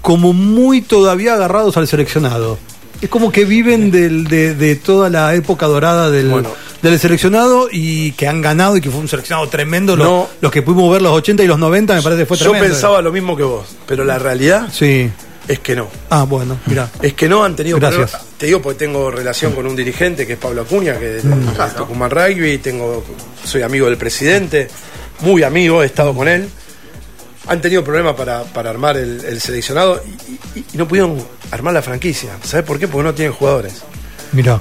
[0.00, 2.58] como muy todavía agarrados al seleccionado.
[3.00, 6.50] Es como que viven del- de, de toda la época dorada del, Bueno.
[6.80, 9.94] del seleccionado y que han ganado y que fue un seleccionado tremendo.
[9.96, 10.28] Los, No.
[10.40, 12.68] los que pudimos ver los 80 y los 90 me parece que fue Yo tremendo.
[12.72, 15.10] pensaba lo mismo que vos, pero la realidad Sí.
[15.48, 15.88] Es que no.
[16.10, 16.90] Ah, bueno, mira.
[17.02, 18.10] Es que no han tenido Gracias.
[18.12, 18.38] problemas.
[18.38, 21.46] Te digo porque tengo relación con un dirigente que es Pablo Acuña, que es Mm.
[21.54, 23.04] de Tucumán Rugby, tengo,
[23.44, 24.68] soy amigo del presidente,
[25.20, 26.48] muy amigo, he estado con él.
[27.46, 30.02] Han tenido problemas para, para armar el, el seleccionado
[30.56, 32.30] y, y- y no pudieron armar la franquicia.
[32.42, 32.88] ¿Sabes por qué?
[32.88, 33.82] Porque no tienen jugadores.
[34.32, 34.60] Mira.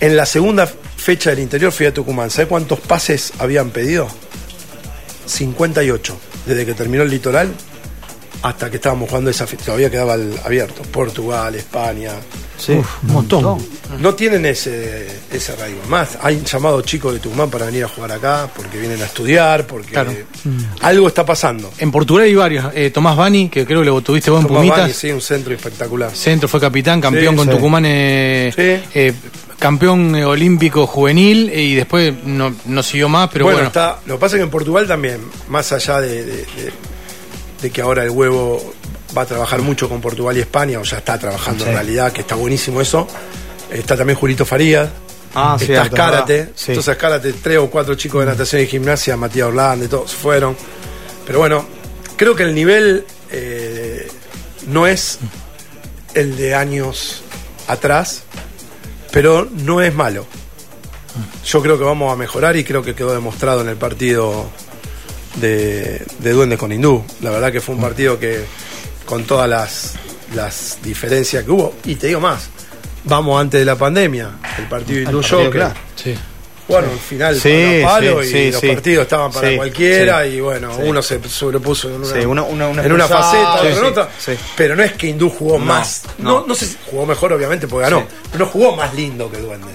[0.00, 0.66] En la segunda
[0.96, 2.30] fecha del interior fui a Tucumán.
[2.30, 4.08] ¿Sabes cuántos pases habían pedido?
[5.26, 6.16] 58.
[6.46, 7.52] Desde que terminó el litoral
[8.44, 9.64] hasta que estábamos jugando esa fecha.
[9.64, 10.82] Todavía quedaba el abierto.
[10.92, 12.12] Portugal, España.
[12.58, 12.72] Sí.
[12.74, 13.58] Uf, un montón.
[14.00, 15.80] No tienen ese, ese arraigo.
[15.88, 19.66] Más, hay llamado chicos de Tucumán para venir a jugar acá porque vienen a estudiar,
[19.66, 20.12] porque Claro.
[20.82, 21.72] algo está pasando.
[21.78, 22.66] En Portugal hay varios.
[22.74, 24.80] Eh, Tomás Bani, que creo que lo tuviste vos en Tomás Pumitas.
[24.80, 26.14] Bani, sí, un centro espectacular.
[26.14, 27.52] Centro fue capitán, campeón Sí, con sí.
[27.54, 28.90] Tucumán, eh, Sí.
[28.94, 29.14] eh,
[29.58, 33.68] campeón olímpico juvenil y después no, no siguió más, pero bueno, bueno.
[33.68, 36.72] está, lo que pasa es que en Portugal también, más allá de, de- de-
[37.64, 38.74] de que ahora el huevo
[39.16, 41.70] va a trabajar mucho con Portugal y España, o ya está trabajando Sí.
[41.70, 43.08] en realidad, que está buenísimo eso.
[43.70, 44.90] Está también Julito Farías.
[45.34, 46.52] Ah, está cierto.
[46.54, 46.72] Sí.
[46.72, 50.54] Entonces Escárate, tres o cuatro chicos de natación y gimnasia, Matías Orlando todos fueron.
[51.26, 51.64] Pero bueno,
[52.18, 54.08] creo que el nivel eh,
[54.66, 55.18] no es
[56.12, 57.22] el de años
[57.66, 58.24] atrás,
[59.10, 60.26] pero no es malo.
[61.46, 64.50] Yo creo que vamos a mejorar y creo que quedó demostrado en el partido
[65.36, 67.04] de, de Duendes con Hindú.
[67.22, 68.44] La verdad que fue un partido que,
[69.04, 69.94] con todas las,
[70.34, 72.48] las diferencias que hubo, y te digo más,
[73.04, 75.74] vamos antes de la pandemia, el partido Hindú Joker, claro.
[75.96, 76.14] Sí.
[76.66, 80.30] Bueno, al final Sí, palo sí, y sí, los partidos estaban para Sí, cualquiera sí.
[80.30, 80.80] y bueno, Sí.
[80.86, 83.80] uno se sobrepuso en una, Sí, una- una- una en una faceta, otro en sí,
[83.84, 84.32] otra, sí.
[84.56, 86.04] pero no es que Hindú jugó No, más.
[86.16, 86.40] no.
[86.40, 88.06] No, no sé si jugó mejor obviamente porque ganó, Sí.
[88.32, 89.66] pero no jugó más lindo que Duende.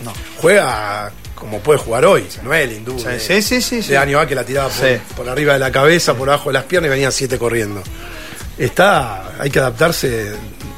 [0.41, 2.99] Juega como puede jugar hoy, no es el Hindú.
[2.99, 3.89] Sí, de- sí, sí, sí, sí.
[3.89, 4.95] De año A que la tiraba por, Sí.
[5.15, 7.82] por arriba de la cabeza, por abajo de las piernas y venían siete corriendo.
[8.58, 10.34] Está, hay que adaptarse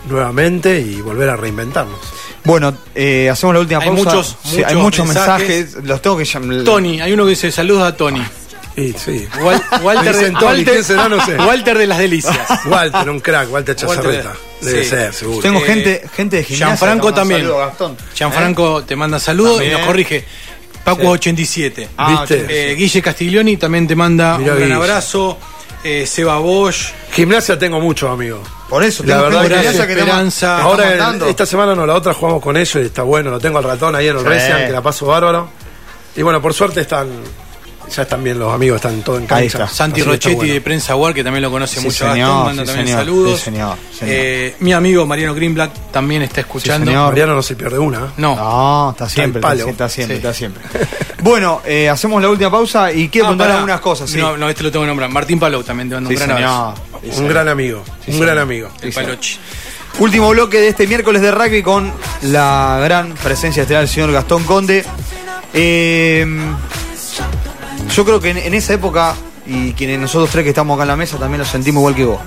[0.10, 2.00] nuevamente y volver a reinventarnos.
[2.44, 4.04] Bueno, eh, hacemos la última Hay pausa.
[4.04, 5.48] muchos- Sí, hay muchos mensajes.
[5.50, 5.84] mensajes.
[5.86, 6.64] Los tengo que llamar.
[6.64, 8.24] Tony, hay uno que dice saludos a Tony.
[8.76, 9.28] Sí.
[9.42, 11.10] Wal- Walter, de, Tony, Walter- ¿quién será?
[11.10, 11.36] No sé.
[11.38, 12.38] Walter de las Delicias.
[12.66, 14.30] Walter, un crack, Walter Chazarreta.
[14.30, 14.90] Walter, Debe sí.
[14.90, 15.42] ser, seguro.
[15.42, 16.68] Tengo Eh, gente, gente de gimnasia.
[16.68, 17.42] Gianfranco también.
[17.42, 17.98] saludos, Gastón.
[18.16, 20.24] Gianfranco te manda saludos y nos corrige.
[20.84, 21.08] Paco Sí.
[21.08, 21.90] 87.
[21.98, 22.72] Ah, ¿Viste?
[22.72, 24.74] Eh, Guille Castiglioni también te manda Mirá, un gran Guille.
[24.82, 25.38] abrazo.
[25.84, 26.92] Eh, Seba Bosch.
[27.12, 28.48] Gimnasia tengo muchos amigos.
[28.70, 30.62] Por eso, La verdad que gimnasia que Esperanza.
[30.62, 31.28] Ahora, te mandando.
[31.28, 33.30] esta semana no, la otra jugamos con ellos y está bueno.
[33.32, 34.28] Lo tengo al ratón ahí en el Sí.
[34.28, 35.50] Recian, que la paso bárbaro.
[36.16, 37.10] Y bueno, por suerte están,
[37.96, 39.46] ya están bien los amigos, están todos en cancha.
[39.46, 39.68] está.
[39.68, 40.54] Santi Así Rochetti bueno.
[40.54, 43.00] de Prensa War, que también lo conoce Sí, mucho señor, Gastón, manda sí, también señor,
[43.02, 43.38] saludos.
[43.40, 44.16] sí, señor, señor.
[44.18, 46.90] Eh, mi amigo Mariano Greenblatt también está escuchando.
[46.90, 47.10] señor.
[47.10, 47.98] Mariano no se pierde una.
[48.00, 48.10] ¿eh?
[48.18, 49.72] no, No, está siempre, Está al está, palo.
[49.72, 50.18] está siempre, Sí.
[50.20, 50.64] está siempre.
[51.22, 54.10] bueno, eh, hacemos la última pausa y quiero Ah, contar algunas cosas.
[54.10, 55.10] Sí, No, no, este lo tengo que nombrar.
[55.10, 56.74] Martín Palou también te manda Sí, un gran abrazo.
[57.02, 57.30] Sí, Un señor.
[57.34, 58.70] gran amigo, un gran amigo.
[58.82, 59.38] El Palochi.
[60.00, 61.92] Último bloque de este miércoles de rugby con
[62.24, 64.86] la gran presencia estelar del señor Gastón Conde.
[65.54, 66.26] Eh,
[67.96, 70.88] yo creo que en, en esa época, y quienes nosotros tres que estamos acá en
[70.90, 72.20] la mesa también lo sentimos igual que vos.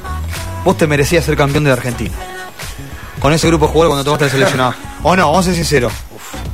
[0.64, 2.14] Vos te merecías ser campeón de Argentina.
[3.20, 4.74] Con ese grupo de jugadores cuando te vas a seleccionado.
[5.02, 5.92] O no, vamos a ser sinceros.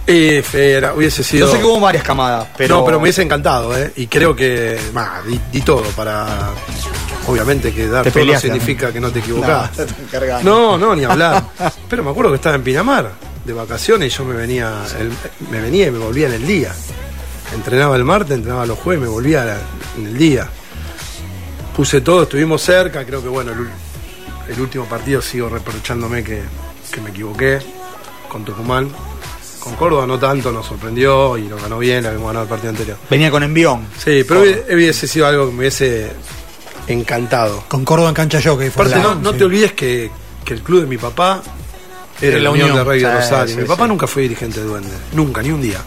[0.07, 1.47] Y Fera, hubiese sido.
[1.47, 2.77] Yo sé que hubo varias camadas, pero.
[2.79, 3.93] No, pero me hubiese encantado, ¿eh?
[3.97, 6.51] Y creo que, bah, di, di todo para.
[7.27, 9.71] Obviamente que dar Te todo no significa que no te equivocás.
[10.43, 11.45] No, no, ni hablar.
[11.89, 13.11] Pero me acuerdo que estaba en Pinamar
[13.45, 15.13] de vacaciones y yo me venía, el-
[15.51, 16.73] me venía y me volvía en el día.
[17.55, 19.59] Entrenaba el martes, entrenaba los jueves, me volvía la-
[19.99, 20.49] en el día.
[21.77, 23.53] Puse todo, estuvimos cerca, creo que bueno,
[24.49, 26.43] el, último partido sigo reprochándome que,
[26.93, 27.59] que me equivoqué
[28.29, 28.91] con Tucumán.
[29.61, 32.97] Con Córdoba no tanto, nos sorprendió y lo ganó bien, habíamos ganado el partido anterior.
[33.11, 33.87] Venía con envión.
[33.99, 36.11] Sí, pero hubiese- hubiese sido algo que me hubiese
[36.87, 37.65] encantado.
[37.69, 39.39] Con Córdoba en cancha yo, que fue Aparte, no, no sí.
[39.39, 40.11] te olvides que,
[40.45, 41.43] que el club de mi papá
[42.23, 43.55] era la la Unión, de Rugby de Rosario.
[43.55, 43.89] sí, mi papá sí.
[43.91, 45.79] nunca fue dirigente de Duende, nunca, ni un día.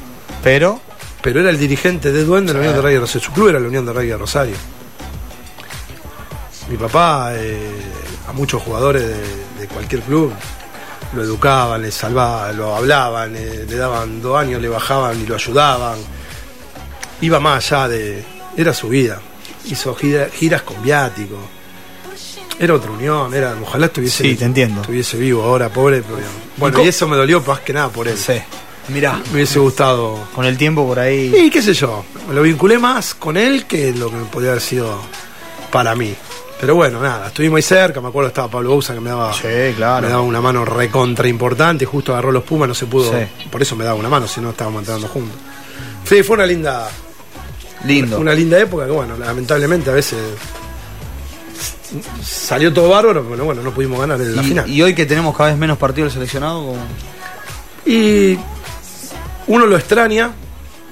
[0.44, 0.80] Pero.
[1.24, 3.22] Pero era el dirigente de Duende de la Unión de de Rosario.
[3.22, 4.56] Su club era la Unión de de Rosario.
[6.70, 7.72] Mi papá, eh,
[8.28, 9.16] a muchos jugadores de,
[9.62, 10.32] de cualquier club,
[11.14, 15.36] lo educaban, le salvaban, lo hablaban, eh, le daban dos años, le bajaban y lo
[15.36, 15.98] ayudaban.
[17.22, 18.24] Iba más allá de.
[18.58, 19.20] Era su vida.
[19.66, 21.38] Hizo gira- giras con viático.
[22.60, 24.82] Era otra unión, era, ojalá estuviese, Sí, te entiendo.
[24.82, 26.02] estuviese vivo ahora, pobre.
[26.02, 26.18] Pero,
[26.58, 28.18] bueno, co- y eso me dolió más que nada por él.
[28.18, 28.34] Sí.
[28.90, 29.20] Mirá.
[29.30, 31.34] Me hubiese gustado Con el tiempo por ahí.
[31.36, 34.62] y qué sé yo, me lo vinculé más con él que lo que podría haber
[34.62, 35.00] sido
[35.72, 36.14] para mí.
[36.60, 39.74] Pero bueno, nada, estuvimos ahí cerca, me acuerdo estaba Pablo Bouza que me daba, Sí,
[39.76, 40.06] claro.
[40.06, 43.48] me daba una mano recontra importante, justo agarró los Pumas, no se pudo, Sí.
[43.50, 45.38] por eso me daba una mano, si no estábamos entrando juntos.
[46.06, 46.90] Sí, fue una linda,
[47.86, 48.18] Lindo.
[48.20, 50.20] una linda época que bueno, lamentablemente a veces
[52.24, 54.70] salió todo bárbaro, pero bueno, no pudimos ganar en la final.
[54.70, 56.78] y hoy que tenemos cada vez menos partidos seleccionados, como...
[57.86, 58.38] Y
[59.48, 60.32] uno lo extraña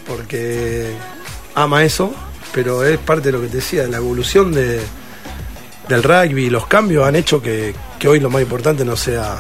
[0.08, 0.92] porque
[1.56, 2.14] ama eso,
[2.54, 4.80] pero es parte de lo que te decía, de la evolución de,
[5.88, 9.38] del rugby y los cambios han hecho que, que hoy lo más importante no sea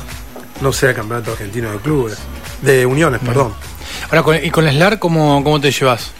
[0.61, 2.17] no sea el campeonato argentino de clubes,
[2.61, 3.51] de uniones, perdón.
[4.09, 6.11] Ahora, con- ¿y con la SLAR cómo, cómo te llevas?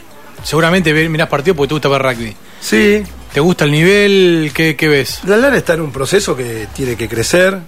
[0.43, 2.35] Seguramente mirás partido porque te gusta ver rugby.
[2.59, 4.51] Sí, ¿Te gusta el nivel?
[4.53, 5.19] ¿Qué, qué ves?
[5.25, 7.59] la LAN está en un proceso que tiene que crecer,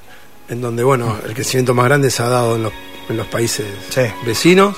[0.50, 2.74] en donde bueno, el crecimiento más grande se ha dado en los,
[3.08, 4.02] en los países Sí.
[4.26, 4.76] vecinos,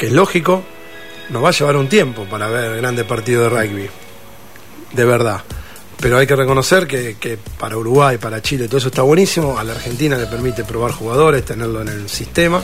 [0.00, 0.62] que es lógico,
[1.28, 3.86] nos va a llevar un tiempo para ver grandes partidos de rugby,
[4.94, 5.42] de verdad.
[6.00, 9.58] Pero hay que reconocer que, que para Uruguay, para Chile, todo eso está buenísimo.
[9.58, 12.62] A la Argentina le permite probar jugadores, tenerlo en el sistema.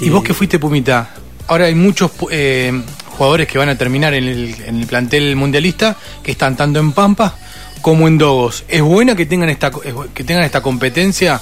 [0.00, 1.14] ¿Y, vos que fuiste Pumita?
[1.46, 2.72] Ahora hay muchos eh,
[3.16, 6.90] jugadores que van a terminar en el, en el plantel mundialista que están tanto en
[6.90, 7.38] Pampa
[7.82, 8.64] como en Dogos.
[8.66, 9.70] ¿Es buena que tengan esta,
[10.12, 11.40] que tengan esta competencia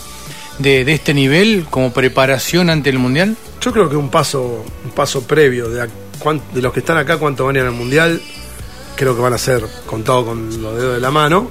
[0.58, 3.34] de, de este nivel como preparación ante el mundial?
[3.60, 5.86] Yo creo que un paso, un paso previo de, a
[6.52, 8.20] de los que están acá, cuánto van a ir al mundial,
[8.96, 11.50] creo que van a ser contados con los dedos de la mano.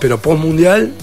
[0.00, 0.94] Pero post mundial,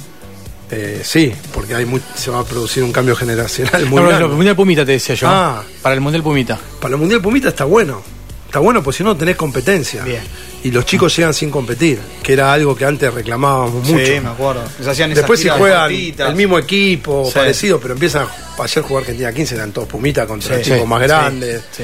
[0.72, 4.08] eh, sí, porque hay muy- se va a producir un cambio generacional muy No, no,
[4.08, 4.20] grande.
[4.26, 5.28] no, el mundial Pumita te decía yo.
[5.30, 5.64] Ah.
[5.82, 6.58] Para el mundial Pumita.
[6.80, 8.02] Para el Mundial Pumita está bueno.
[8.46, 10.04] Está bueno porque si no tenés competencia.
[10.04, 10.22] Bien.
[10.66, 14.06] Y los chicos llegan sin competir, que era algo que antes reclamábamos mucho.
[14.06, 14.64] Sí, me acuerdo.
[14.82, 16.30] Se hacían esas Después si juegan cortitas.
[16.30, 17.34] el mismo equipo, Sí.
[17.36, 18.26] parecido, pero empiezan
[18.58, 21.62] a ayer jugó Argentina 15, eran todos Pumita contra Sí, equipos sí, más grandes.
[21.72, 21.84] sí.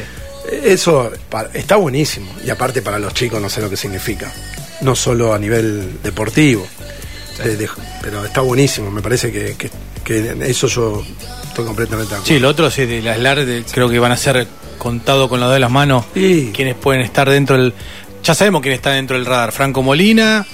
[0.64, 1.12] Eso
[1.54, 2.34] está buenísimo.
[2.44, 4.32] Y aparte para los chicos no sé lo que significa.
[4.82, 6.68] No solo a nivel deportivo.
[7.44, 7.70] de- de-
[8.04, 8.92] pero está buenísimo.
[8.92, 9.72] Me parece que, que-
[10.04, 11.04] que en eso yo
[11.48, 12.28] estoy completamente de acuerdo.
[12.36, 14.46] Sí, lo otro sí, de las LAR de- creo que van a ser
[14.78, 16.52] contados con los dedos de las manos Sí.
[16.54, 17.74] quienes pueden estar dentro del...
[18.24, 19.52] Ya sabemos quién está dentro del radar.
[19.52, 20.46] Franco Molina,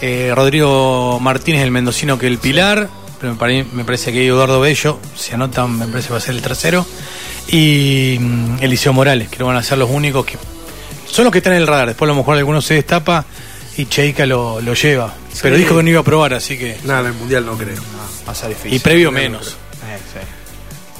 [0.00, 2.88] eh, Rodrigo Martínez, el mendocino que el Pilar,
[3.20, 6.22] pero me, pare- me parece que Eduardo Bello, si anotan, me parece que va a
[6.22, 6.86] ser el tercero,
[7.48, 10.38] y mm, Eliseo Morales, que van a ser los únicos que...
[11.06, 13.26] Son los que están en el radar, después a lo mejor alguno se destapa
[13.76, 15.14] y Cheika lo, lo lleva.
[15.42, 16.78] Pero dijo que no iba a probar, así que...
[16.84, 17.76] Nada, en el mundial no creo.
[18.26, 18.72] Va a ser difícil.
[18.74, 19.48] Y previo no, no menos.
[19.48, 20.18] Eh, sí.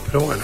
[0.07, 0.43] Pero bueno,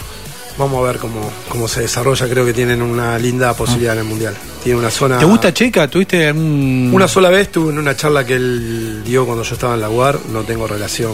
[0.59, 2.29] vamos a ver cómo, cómo se desarrolla.
[2.29, 4.35] Creo que tienen una linda posibilidad en el mundial.
[4.63, 5.19] Tiene una zona.
[5.19, 5.89] ¿Te gusta Cheika?
[5.89, 6.91] ¿Tuviste algún...
[6.93, 9.89] Una sola vez estuve en una charla que él dio cuando yo estaba en la
[9.91, 11.13] UAR, no tengo relación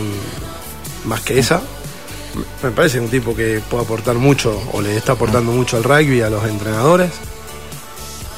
[1.04, 1.61] más que esa.
[2.62, 6.20] Me parece un tipo que puede aportar mucho, o le está aportando mucho al rugby,
[6.22, 7.11] a los entrenadores.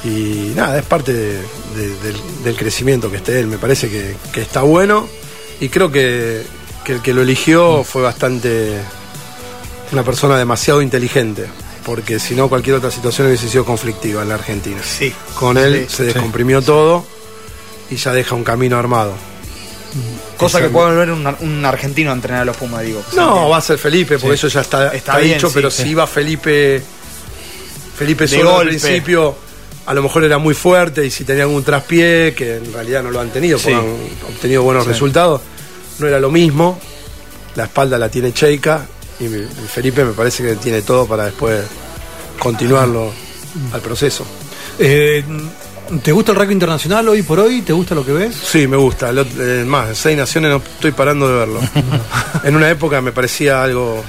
[0.03, 1.41] Y nada, es parte de-
[1.75, 3.47] de- del, del crecimiento que esté él.
[3.47, 5.07] Me parece que, que está bueno.
[5.59, 6.43] Y creo que,
[6.85, 8.77] que el que lo eligió fue bastante.
[9.91, 11.47] Una persona demasiado inteligente.
[11.85, 14.81] Porque si no, cualquier otra situación hubiese sido conflictiva en la Argentina.
[14.83, 15.13] Sí.
[15.35, 17.05] Con él Sí, se descomprimió todo
[17.89, 19.13] y ya deja un camino armado.
[20.35, 23.01] Cosa que puede volver un, un argentino a entrenar a los Pumas, digo.
[23.15, 25.89] No, va a ser Felipe, porque eso ya está, Está está bien, dicho, pero si
[25.89, 26.81] iba Felipe,
[27.97, 29.35] Felipe solo al principio,
[29.85, 33.11] a lo mejor era muy fuerte y si tenía algún traspié, que en realidad no
[33.11, 33.95] lo han tenido, porque han
[34.29, 35.41] obtenido buenos resultados,
[35.99, 36.79] no era lo mismo.
[37.55, 38.85] La espalda la tiene Cheika
[39.19, 39.27] y,
[39.67, 41.63] Felipe me parece que tiene todo para después
[42.39, 43.11] continuarlo
[43.73, 44.25] al proceso.
[44.79, 45.23] Eh,
[46.03, 47.61] ¿Te gusta el rugby internacional hoy por hoy?
[47.61, 48.35] ¿Te gusta lo que ves?
[48.35, 49.09] Sí, me gusta.
[49.09, 51.59] Otro- eh, más, seis naciones no estoy parando de verlo.
[52.43, 54.03] en una época me parecía algo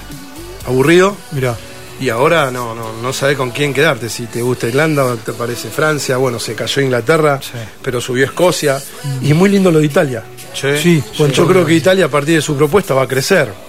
[0.66, 1.56] aburrido Mira,
[2.00, 4.08] y ahora no, no, no sabés con quién quedarte.
[4.08, 6.16] Si te gusta Irlanda o te parece Francia.
[6.16, 7.40] Bueno, se cayó Inglaterra,
[7.82, 8.80] pero subió Escocia.
[9.22, 10.24] Y muy lindo lo de Italia.
[10.54, 13.67] sí, Bueno, yo creo que Italia a partir de su propuesta va a crecer.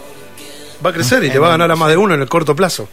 [0.85, 2.55] Va a crecer y te va a ganar a más de uno en el corto
[2.55, 2.87] plazo.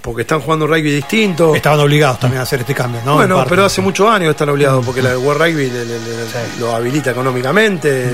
[0.00, 1.54] Porque están jugando un rugby distinto.
[1.56, 3.10] estaban obligados también a hacer este cambio, ¿no?
[3.12, 3.50] En Bueno, parte.
[3.50, 7.10] pero hace muchos años están obligados porque la World Rugby le- le- le- lo habilita
[7.10, 8.08] económicamente.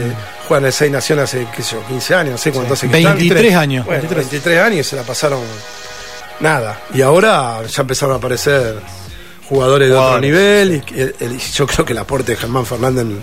[0.48, 2.96] Juegan el Seis Naciones hace qué sé yo, 15 años, no sé cuánto hace que
[2.98, 3.18] están.
[3.18, 3.84] 23 años.
[3.84, 5.40] Bueno, 23 años y se la pasaron
[6.40, 6.80] nada.
[6.94, 8.76] Y ahora ya empezaron a aparecer
[9.48, 10.82] jugadores de otro nivel.
[10.94, 13.22] Y el- el- yo creo que el aporte de Germán Fernández en,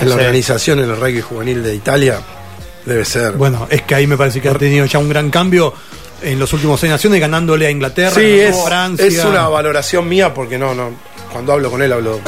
[0.00, 0.20] en la sí.
[0.20, 2.20] organización en el rugby juvenil de Italia
[2.84, 3.32] debe ser.
[3.32, 5.74] Bueno, es que ahí me parece que ha tenido ya un gran cambio
[6.22, 9.06] en los últimos seis naciones, ganándole a Inglaterra, Sí, es, a Francia.
[9.06, 10.90] es una valoración mía porque no, no,
[11.32, 12.20] cuando hablo con él hablo,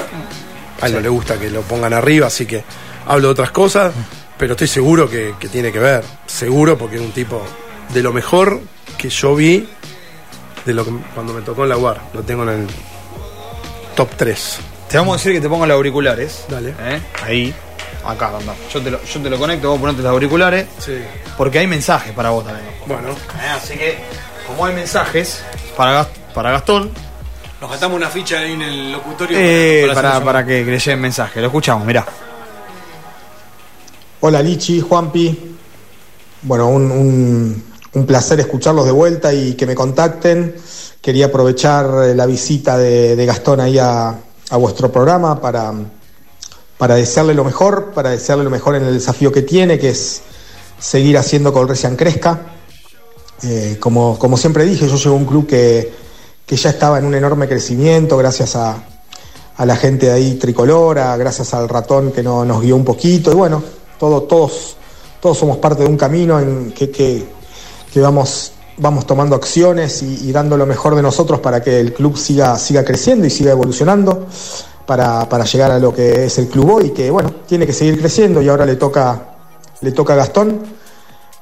[0.81, 2.63] a él no le gusta que lo pongan arriba, así que
[3.07, 3.95] hablo de otras cosas,
[4.37, 7.43] pero estoy seguro que, que tiene que ver, seguro porque es un tipo
[7.95, 8.61] de lo mejor
[8.99, 9.67] que yo vi
[10.67, 12.67] de lo que cuando me tocó en la UAR, lo tengo en el
[13.95, 14.59] top 3.
[14.91, 16.45] Te vamos a decir que te pongas los auriculares.
[16.49, 16.75] Dale.
[16.79, 17.01] ¿eh?
[17.25, 17.55] Ahí.
[18.07, 18.55] Acá, anda.
[18.73, 20.67] Yo te, lo, yo te lo conecto, vos ponete los auriculares.
[20.79, 20.99] Sí.
[21.37, 22.67] Porque hay mensajes para vos también.
[22.87, 23.99] Bueno, Eh, Así que,
[24.47, 25.43] como hay mensajes
[25.77, 26.91] para, para Gastón,
[27.61, 29.37] Nos gastamos una ficha ahí en el locutorio.
[29.41, 31.41] eh, para- para para, para que, lleguen mensajes.
[31.41, 32.05] Lo escuchamos, mirá.
[34.21, 35.57] Hola Lichi, Juanpi.
[36.43, 40.55] Bueno, un, un- un placer escucharlos de vuelta y que me contacten.
[41.01, 44.09] Quería aprovechar eh, la visita de, de Gastón ahí a,
[44.51, 45.73] a vuestro programa para,
[46.79, 50.23] para desearle lo mejor, para desearle lo mejor en el desafío que tiene, que es
[50.79, 52.39] seguir haciendo que el Recian crezca.
[53.43, 55.93] Eh, como, como siempre dije, yo llego a un club que,
[56.47, 58.77] que ya estaba en un enorme crecimiento gracias a,
[59.57, 63.31] a la gente ahí tricolora, gracias al ratón que no- nos guió un poquito.
[63.33, 63.63] Y bueno,
[63.99, 64.77] todo, todos,
[65.21, 67.27] todos somos parte de un camino en que, que,
[67.93, 71.93] que vamos, vamos tomando acciones y, y dando lo mejor de nosotros para que el
[71.95, 74.27] club siga, siga creciendo y siga evolucionando.
[74.87, 77.99] Para, para llegar a lo que es el club hoy, que bueno, tiene que seguir
[77.99, 79.35] creciendo y ahora le toca,
[79.81, 80.63] le toca a Gastón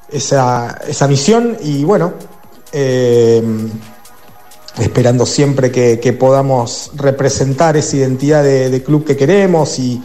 [0.09, 2.15] esa, esa misión y bueno,
[2.73, 3.43] eh,
[4.79, 10.03] esperando siempre que, podamos representar esa identidad de, de club que queremos y,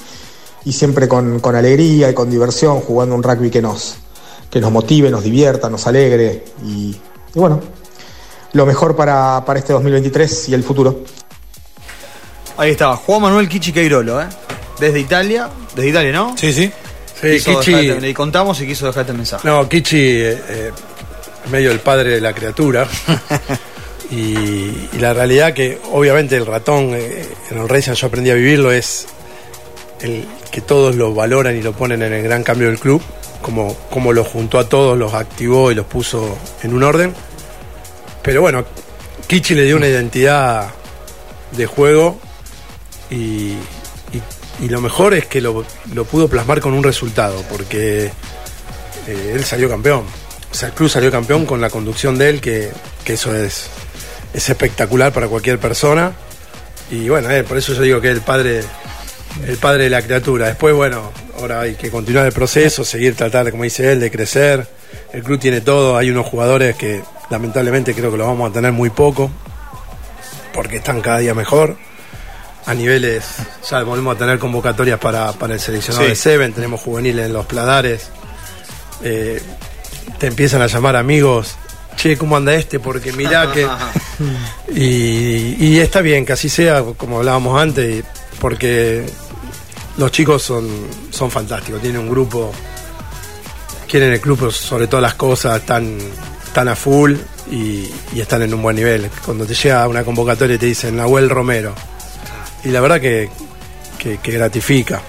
[0.65, 3.95] y siempre con, con alegría y con diversión, jugando un rugby que nos,
[4.49, 6.95] que nos motive, nos divierta, nos alegre y,
[7.33, 7.59] y bueno,
[8.53, 11.03] lo mejor para, para este 2023 y el futuro.
[12.59, 14.25] Ahí estaba, Juan Manuel Kichi Queirolo, ¿eh?
[14.79, 16.37] Desde Italia, desde Italia, ¿no?
[16.37, 16.69] Sí, sí.
[17.21, 19.47] sí, Quiso Kichi, dejarte- le contamos y quiso dejarte el mensaje.
[19.47, 20.71] No, Kichi, eh, eh,
[21.49, 22.85] medio el padre de la criatura.
[24.11, 24.15] y,
[24.91, 28.71] y la realidad que obviamente el ratón eh, en el Racing yo aprendí a vivirlo
[28.71, 29.07] es
[30.01, 33.01] el que todos lo valoran y lo ponen en el gran cambio del club,
[33.41, 37.13] como, como lo juntó a todos, los activó y los puso en un orden.
[38.21, 38.65] Pero bueno,
[39.27, 40.69] Kichi le dio una identidad
[41.51, 42.19] de juego
[43.09, 43.53] y,
[44.61, 48.11] y- lo mejor es que lo, lo pudo plasmar con un resultado, porque
[49.07, 50.03] eh, él salió campeón.
[50.51, 52.69] O sea, el club salió campeón con la conducción de él, que,
[53.05, 53.67] que eso es,
[54.33, 56.11] es espectacular para cualquier persona.
[56.91, 58.61] Y bueno, eh, por eso yo digo que es el padre,
[59.47, 60.47] el padre de la criatura.
[60.47, 64.67] Después, bueno, ahora hay que continuar el proceso, seguir tratar, como dice él, de crecer.
[65.13, 68.71] El club tiene todo, hay unos jugadores que lamentablemente creo que lo vamos a tener
[68.73, 69.29] muy poco,
[70.53, 71.77] porque están cada día mejor.
[72.69, 73.25] A niveles,
[73.69, 76.09] ya volvemos a tener convocatorias para, para el seleccionado Sí.
[76.11, 78.09] de Seven, tenemos juveniles en los pladares.
[79.03, 79.41] Eh,
[80.19, 81.55] te empiezan a llamar amigos,
[81.95, 82.79] che, ¿cómo anda este?
[82.79, 83.67] Porque mirá que...
[84.75, 88.03] Y, y está bien que así sea, como hablábamos antes,
[88.39, 89.05] porque
[89.97, 90.67] los chicos son,
[91.09, 92.51] son fantásticos, tienen un grupo,
[93.87, 95.97] quieren el club sobre todas las cosas, están,
[96.45, 97.15] están a full
[97.49, 99.09] y, y están en un buen nivel.
[99.25, 101.73] Cuando te llega una convocatoria y te dicen Nahuel Romero,
[102.63, 103.29] y la verdad que,
[103.97, 105.01] que- que gratifica,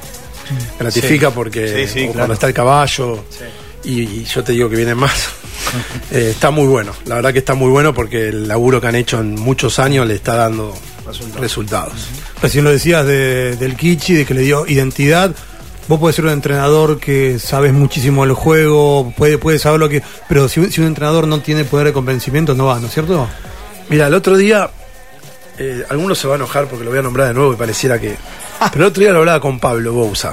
[0.79, 2.13] gratifica porque Sí, sí, o claro.
[2.19, 3.25] cuando está el caballo,
[3.85, 5.29] y, y yo te digo que vienen más.
[6.11, 8.97] Eh, está muy bueno, la verdad que está muy bueno porque el laburo que han
[8.97, 10.75] hecho en muchos años le está dando
[11.39, 11.93] resultados.
[12.43, 15.33] Recién lo decías de- del Kichi, de que le dio identidad.
[15.87, 20.03] Vos podés ser un entrenador que sabes muchísimo del juego, puede, puede saber lo que.
[20.29, 23.29] Pero si, si un entrenador no tiene poder de convencimiento, no va, ¿no es cierto?
[23.89, 24.71] Mira, el otro día,
[25.61, 28.01] eh, algunos se va a enojar porque lo voy a nombrar de nuevo y pareciera
[28.01, 28.17] que.
[28.73, 30.33] Pero el otro día lo hablaba con Pablo Bouza.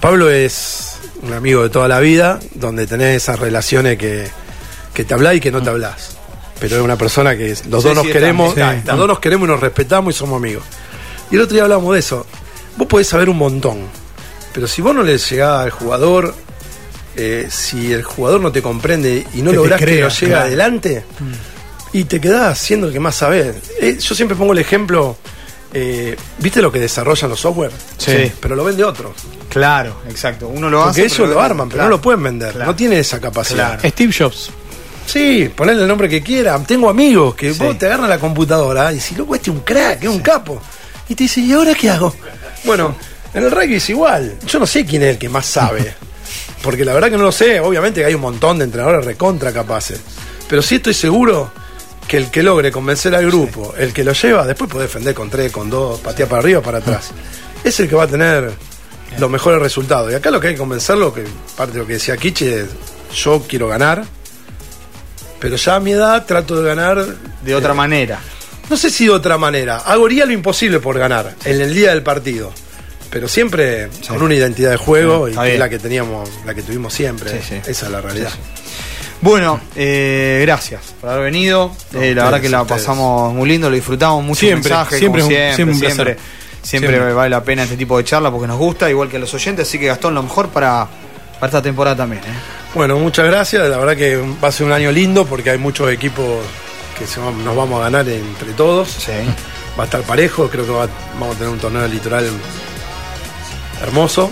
[0.00, 4.28] Pablo es un amigo de toda la vida, donde tenés esas relaciones que,
[4.92, 6.16] que te hablas y que no te hablas.
[6.60, 8.92] Pero es una persona que los Sí, dos nos sí, queremos, está, está.
[8.92, 10.64] los dos nos queremos y nos respetamos y somos amigos.
[11.30, 12.26] Y el otro día hablamos de eso.
[12.76, 13.78] Vos podés saber un montón,
[14.52, 16.34] pero si vos no le llegás al jugador,
[17.16, 20.46] eh, si el jugador no te comprende y no lográs que lo llegue claro.
[20.46, 21.04] adelante,
[21.92, 23.56] y te quedás siendo el que más sabés.
[23.80, 25.16] Eh, yo siempre pongo el ejemplo,
[25.72, 27.72] eh, ¿viste lo que desarrollan los software?
[27.96, 28.32] Sí.
[28.40, 29.14] Pero lo vende otro.
[29.48, 30.48] Claro, exacto.
[30.48, 31.02] Uno lo hace.
[31.02, 31.90] Porque ellos lo arman, pero claro.
[31.90, 32.52] no lo pueden vender.
[32.52, 32.70] Claro.
[32.70, 33.74] No tiene esa capacidad.
[33.80, 33.88] Claro.
[33.88, 34.50] Steve Jobs.
[35.06, 36.66] Sí, ponle el nombre que quieran.
[36.66, 37.58] Tengo amigos que Sí.
[37.62, 40.60] vos te agarran la computadora y si loco, este es un crack, es un capo.
[41.08, 42.14] Y te dice, ¿y ahora qué hago?
[42.64, 42.94] Bueno,
[43.32, 44.36] en el rugby es igual.
[44.46, 45.94] Yo no sé quién es el que más sabe.
[46.62, 47.58] Porque la verdad que no lo sé.
[47.60, 49.98] Obviamente que hay un montón de entrenadores recontra capaces.
[50.46, 51.50] Pero sí estoy seguro
[52.08, 55.28] que el que logre convencer al grupo, el que lo lleva, después puede defender con
[55.28, 57.10] tres, con dos, patear para arriba o para atrás.
[57.62, 58.50] Es el que va a tener
[59.18, 60.10] los mejores resultados.
[60.10, 61.24] Y acá lo que hay que convencerlo, que
[61.56, 62.66] parte de lo que decía Kichi, es
[63.14, 64.04] yo quiero ganar,
[65.38, 67.04] pero ya a mi edad trato de ganar
[67.42, 68.18] De otra manera.
[68.68, 69.78] no sé si de otra manera.
[69.78, 72.52] Haría lo imposible por ganar en el día del partido.
[73.10, 76.54] Pero siempre con una identidad de juego Sí, y que es la que teníamos, la
[76.54, 77.42] que tuvimos siempre.
[77.42, 77.54] Sí.
[77.66, 78.30] Esa es la realidad.
[79.20, 81.72] Bueno, eh, gracias por haber venido.
[81.92, 82.82] No, Eh, la verdad que la ustedes.
[82.82, 84.40] pasamos muy lindo, lo disfrutamos mucho.
[84.40, 86.18] Siempre, mensajes, siempre como siempre, siempre siempre, placer.
[86.62, 87.12] siempre Siempre.
[87.14, 89.66] vale la pena este tipo de charla porque nos gusta, igual que a los oyentes.
[89.66, 90.86] Así que Gastón, lo mejor para,
[91.34, 92.22] para esta temporada también.
[92.22, 92.26] ¿eh?
[92.74, 93.68] Bueno, muchas gracias.
[93.68, 96.24] La verdad que va a ser un año lindo porque hay muchos equipos
[96.96, 98.88] que se nos vamos a ganar entre todos.
[98.88, 99.12] Sí.
[99.78, 100.48] Va a estar parejo.
[100.48, 100.88] Creo que va-
[101.18, 102.28] vamos a tener un torneo litoral
[103.82, 104.30] hermoso.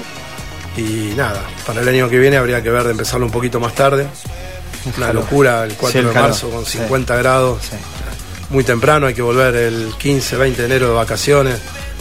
[0.76, 3.74] Y nada, para el año que viene habría que ver de empezarlo un poquito más
[3.74, 4.07] tarde.
[4.97, 6.28] Una locura el 4 Sí, el de calor.
[6.30, 6.78] marzo con Sí.
[6.78, 7.59] 50 grados.
[7.70, 7.76] Sí.
[8.51, 11.59] muy temprano, hay que volver el 15, 20 de enero de vacaciones.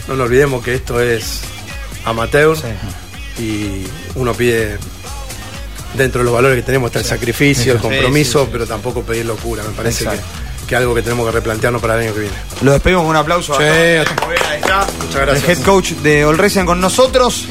[0.08, 1.42] No nos olvidemos que esto es
[2.06, 2.56] amateur
[3.40, 3.84] y
[4.14, 4.78] uno pide,
[5.96, 9.64] dentro de los valores que tenemos, está el sacrificio, el compromiso, pero tampoco pedir locura.
[9.64, 10.28] Me parece que, Exacto.
[10.68, 12.36] que algo que tenemos que replantearnos para el año que viene.
[12.62, 13.56] Lo despedimos con un aplauso.
[13.56, 13.64] a Sí.
[13.64, 14.88] Ahí está.
[15.02, 15.50] Muchas gracias.
[15.50, 17.44] El head coach de Racing con nosotros.